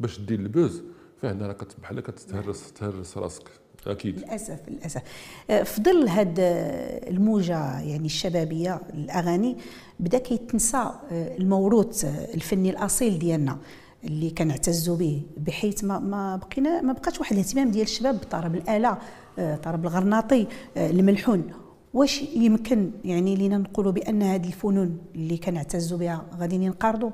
باش 0.00 0.20
دير 0.20 0.38
ال 0.40 0.47
buzz. 0.47 0.82
فهنا 1.22 1.46
راه 1.46 1.52
كت- 1.52 1.76
بحال 1.82 2.00
كتهرس 2.00 2.72
تهرس 2.72 3.18
راسك. 3.18 3.42
أكيد. 3.86 4.18
للأسف 4.18 4.60
للأسف. 4.68 5.02
آه، 5.50 5.62
في 5.62 5.82
ظل 5.82 6.08
هاد 6.08 6.36
آه، 6.40 7.10
الموجة 7.10 7.80
يعني 7.80 8.06
الشبابية 8.06 8.80
الأغاني 8.94 9.56
بدأ 10.00 10.18
كيتنسى 10.18 10.76
آه، 10.76 11.36
الموروث 11.38 12.04
الفني 12.34 12.70
الأصيل 12.70 13.18
ديالنا. 13.18 13.58
اللي 14.04 14.30
كنعتزوا 14.30 14.96
به 14.96 15.22
بحيث 15.36 15.84
ما 15.84 15.98
ما 15.98 16.36
بقينا 16.36 16.80
ما 16.80 16.92
بقاش 16.92 17.20
واحد 17.20 17.32
الاهتمام 17.32 17.70
ديال 17.70 17.82
الشباب 17.84 18.14
بطرب 18.14 18.54
الآلة 18.54 18.98
آه، 19.38 19.56
طرب 19.56 19.82
الغرناطي 19.86 20.46
آه، 20.76 20.90
الملحون. 20.90 21.50
واش 21.94 22.22
يمكن 22.22 22.90
يعني 23.04 23.36
لينا 23.36 23.58
نقولوا 23.58 23.92
بأن 23.92 24.22
هذه 24.22 24.46
الفنون 24.46 24.98
اللي 25.14 25.36
كنعتزوا 25.36 25.98
بها 25.98 26.24
غادي 26.38 26.56
ينقرضوا 26.56 27.10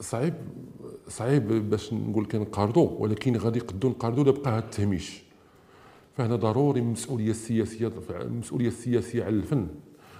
صعيب 0.00 0.34
صعيب 1.08 1.70
باش 1.70 1.92
نقول 1.92 2.26
كنقارضوا 2.26 2.90
ولكن 2.98 3.36
غادي 3.36 3.58
يقدوا 3.58 3.90
نقارضوا 3.90 4.22
إلا 4.24 4.32
بقى 4.32 4.50
هذا 4.50 4.58
التهميش. 4.58 5.22
فهنا 6.16 6.36
ضروري 6.36 6.80
المسؤوليه 6.80 7.30
السياسيه 7.30 7.92
المسؤوليه 8.10 8.68
السياسية 8.68 9.24
على 9.24 9.34
الفن 9.36 9.66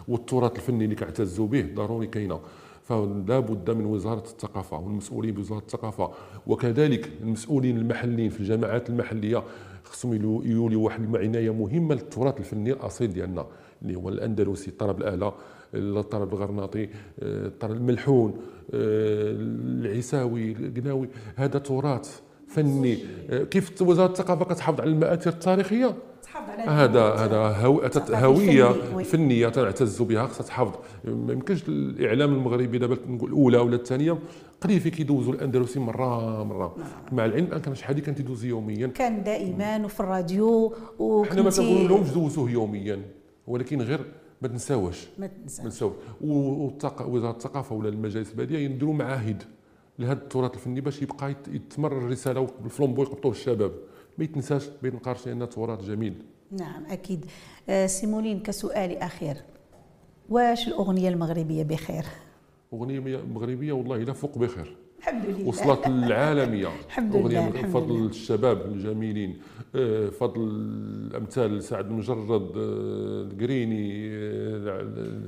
والتراث 0.08 0.56
الفني 0.56 0.84
اللي 0.84 0.94
كنعتزوا 0.96 1.46
به 1.46 1.70
ضروري 1.74 2.06
كاينة. 2.06 2.40
فلا 2.82 3.40
بد 3.40 3.70
من 3.70 3.84
وزارة 3.86 4.24
الثقافة 4.24 4.78
والمسؤولين 4.78 5.34
بوزارة 5.34 5.58
الثقافة. 5.58 6.10
وكذلك 6.46 7.10
المسؤولين 7.22 7.76
المحليين 7.78 8.30
في 8.30 8.40
الجماعات 8.40 8.90
المحلية. 8.90 9.42
خصهم 9.84 10.14
يوليوا 10.44 10.84
واحد 10.84 11.14
العنايه 11.14 11.50
مهمة 11.50 11.94
للتراث 11.94 12.38
الفني 12.38 12.72
الأصيل 12.72 13.12
ديالنا 13.12 13.46
اللي 13.82 13.94
هو 13.96 14.08
الأندلسي 14.08 14.70
الطرب 14.70 14.98
الآلة 15.00 15.32
الطرب 15.74 16.34
الغرناطي 16.34 16.84
آه، 16.84 17.46
الطرب 17.46 17.76
الملحون 17.76 18.30
آه، 18.74 19.32
العيساوي 19.36 20.52
القناوي. 20.52 21.08
هذا 21.36 21.58
تراث 21.58 22.20
فني. 22.48 22.98
آه، 23.30 23.44
كيف 23.44 23.82
وزارة 23.82 24.10
الثقافة 24.10 24.44
كتحافظ 24.44 24.80
على 24.80 24.90
المآثر 24.90 25.30
التاريخية؟ 25.30 25.94
هذا 26.66 27.02
هذا 27.14 27.36
هو- 27.66 27.80
هوية. 28.14 28.72
فنية 29.02 29.48
تنعتز 29.48 30.02
بها 30.02 30.26
خصها 30.26 30.46
تحافظ. 30.46 30.74
ما 31.04 31.32
يمكنش 31.32 31.62
الإعلام 31.68 32.34
المغربي 32.34 32.78
دابا 32.78 32.96
نقول 33.08 33.28
الأولى 33.30 33.58
ولا 33.58 33.76
الثانية 33.76 34.18
قليل 34.60 34.80
فين 34.80 34.92
كيدوزوا 34.92 35.32
الأندلسي 35.32 35.80
مره 35.80 36.44
مرة. 36.44 36.76
مع 37.12 37.24
العلم 37.24 37.52
ان 37.52 37.60
كان 37.60 37.74
شحال 37.74 38.00
كان 38.00 38.14
تيدوز 38.14 38.44
يوميا. 38.44 38.86
كان 38.86 39.22
دائما 39.24 39.84
وفي 39.84 40.00
الراديو 40.00 40.74
حنا 41.30 41.42
ما 41.42 41.50
كنقول 41.50 41.76
وكنتي 41.76 41.86
لهمش 41.88 42.10
دوزوه 42.10 42.50
يوميا 42.50 43.02
ولكن 43.46 43.82
غير 43.82 44.00
ما 44.42 44.48
تنساوش. 44.48 45.08
ما 45.18 45.26
تنسى 45.26 45.62
ما 45.62 45.68
نساوش 45.68 45.92
والثق- 46.20 47.06
وزاره 47.08 47.30
الثقافة 47.30 47.74
ولا 47.76 47.88
المجالس 47.88 48.30
البلديه 48.30 48.58
يديروا 48.58 48.94
معاهد 48.94 49.42
لهذا 49.98 50.12
التراث 50.12 50.54
الفني 50.54 50.80
باش 50.80 51.02
يبقى 51.02 51.30
يت- 51.30 51.48
يتمرر 51.48 51.98
الرساله 51.98 52.46
بالفلومبو 52.62 53.02
يقبطوه 53.02 53.30
الشباب. 53.32 53.72
ما 54.18 54.24
يتنساش 54.24 54.68
ما 54.82 54.88
ينقارش 54.88 55.26
لأن 55.26 55.48
تراث 55.48 55.84
جميل. 55.84 56.14
نعم 56.50 56.84
أكيد. 56.90 57.24
آه، 57.68 57.86
سيمولين 57.86 58.40
كسؤال 58.40 58.96
أخير. 58.96 59.36
واش 60.28 60.68
الأغنية 60.68 61.08
المغربية 61.08 61.62
بخير؟ 61.62 62.04
أغنية 62.72 63.00
مغربية 63.34 63.72
والله 63.72 63.96
لا 63.96 64.12
فوق 64.12 64.38
بخير. 64.38 64.76
الحمد 64.98 65.26
لله. 65.26 65.48
وصلت 65.48 65.88
للعالمية. 65.88 66.68
الحمد 66.86 67.16
لله، 67.16 67.48
من 67.48 67.52
الحمد 67.52 67.70
فضل 67.70 67.94
لله. 67.94 68.06
الشباب 68.06 68.66
الجميلين. 68.66 69.38
آه، 69.74 70.08
فضل 70.08 70.40
الأمثال 70.40 71.62
سعد 71.62 71.86
المجرد 71.86 72.52
آه، 72.56 73.22
القريني 73.32 74.08
آه، 74.12 75.20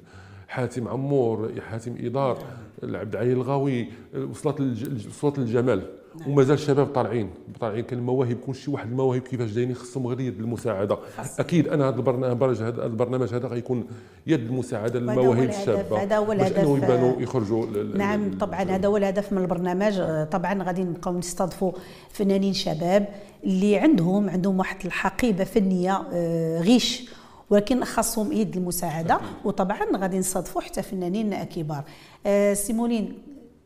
حاتم 0.49 0.89
عمور 0.89 1.61
حاتم 1.61 1.95
إدار 2.01 2.39
العبد 2.83 3.17
علي 3.17 3.33
الغاوي. 3.33 3.87
وصلت 4.31 4.61
وصلت 5.09 5.39
للجمال 5.39 5.83
نعم. 6.21 6.31
ومازال 6.31 6.55
الشباب 6.55 6.87
طالعين 6.87 7.31
طالعين 7.61 7.85
كان 7.85 7.99
المواهب 7.99 8.37
كل 8.47 8.55
شي 8.55 8.71
واحد 8.71 8.91
المواهب 8.91 9.21
كيفاش 9.21 9.51
جايين 9.51 9.75
خصهم 9.75 10.07
غير 10.07 10.21
يد 10.21 10.41
المساعدة. 10.41 10.99
أكيد 11.39 11.69
أنا 11.69 11.89
هذا 11.89 11.97
البرنامج 11.97 12.63
هذا 12.63 12.87
البرنامج 12.87 13.35
هذا 13.35 13.49
غيكون 13.49 13.87
يد 14.27 14.41
المساعدة 14.41 15.01
للمواهب 15.01 15.49
الشابة. 15.49 16.03
هذا 16.03 16.17
هو 16.17 16.25
باش 16.25 16.37
الهدف، 16.37 16.59
انه 16.59 16.77
يبانوا 16.77 17.21
يخرجوا 17.21 17.67
نعم 17.97 18.39
طبعا 18.39 18.63
هذا 18.63 18.89
هو 18.89 18.97
الهدف 18.97 19.33
من 19.33 19.43
البرنامج. 19.43 20.03
طبعا 20.31 20.63
غادي 20.63 20.85
نبقاو 20.85 21.19
نستضيفوا 21.19 21.73
فنانين 22.11 22.53
شباب 22.53 23.09
اللي 23.45 23.77
عندهم 23.77 24.31
عندهم 24.31 24.59
واحد 24.59 24.87
الحقيبة 24.87 25.45
فنية 25.45 26.03
آه، 26.13 26.61
غيش 26.61 27.11
ولكن 27.51 27.85
خاصهم 27.85 28.33
يد 28.33 28.57
المساعدة. 28.57 29.21
وطبعا 29.45 29.97
غادي 29.97 30.19
نستضيفوا 30.19 30.61
حتى 30.61 30.83
فنانين 30.83 31.45
كبار. 31.45 31.85
آه، 32.27 32.55
سي 32.55 32.73
مولين 32.73 33.19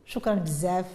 شكرا 0.05 0.33
بزاف. 0.33 0.85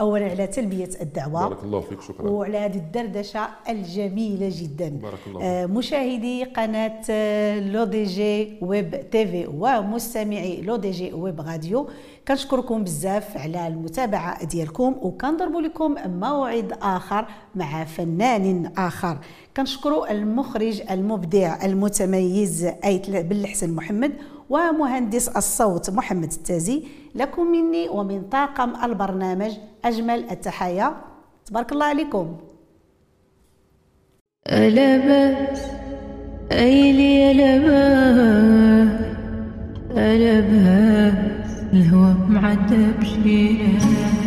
أولا 0.00 0.30
على 0.30 0.46
تلبية 0.46 0.88
الدعوة. 1.00 1.48
بارك 1.48 1.64
الله 1.64 1.80
فيك 1.80 2.00
شكرا. 2.00 2.30
وعلى 2.30 2.58
هذه 2.58 2.76
الدردشة 2.76 3.48
الجميلة 3.68 4.50
جدا. 4.52 4.88
بارك 4.88 5.18
الله 5.26 5.42
آه، 5.44 5.66
مشاهدي 5.66 6.44
قناة 6.44 7.00
آه، 7.10 7.60
L'ODJ 7.60 8.58
web 8.60 9.10
TV 9.10 9.46
ومستمعي 9.46 10.60
L'ODJ 10.62 11.12
web 11.12 11.40
radio 11.40 11.88
كنشكركم 12.28 12.84
بزاف 12.84 13.36
على 13.36 13.66
المتابعة 13.66 14.44
ديالكم 14.44 14.96
وكنضرب 15.02 15.56
لكم 15.56 15.94
موعد 16.06 16.72
آخر 16.82 17.26
مع 17.54 17.84
فنان 17.84 18.72
آخر. 18.78 19.18
كنشكروا 19.56 20.12
المخرج 20.12 20.82
المبدع 20.90 21.64
المتميز 21.64 22.64
ايت 22.84 23.10
بن 23.10 23.46
حسن 23.46 23.70
محمد 23.70 24.12
ومهندس 24.50 25.28
الصوت 25.28 25.90
محمد 25.90 26.32
التازي 26.32 26.82
لكم 27.14 27.46
مني 27.46 27.88
ومن 27.88 28.22
طاقم 28.22 28.84
البرنامج 28.84 29.52
أجمل 29.84 30.30
التحايا. 30.30 30.94
تبارك 31.46 31.72
الله 31.72 31.86
عليكم. 31.86 32.36
ألا 34.46 34.96
بأس 34.96 35.62
أي 36.52 36.92
لي 36.92 37.30
ألا 37.30 37.58
بأس 37.58 39.00
ألا 39.90 40.38
الهوى 41.72 42.14
معذب 42.28 43.02
شيران 43.02 44.21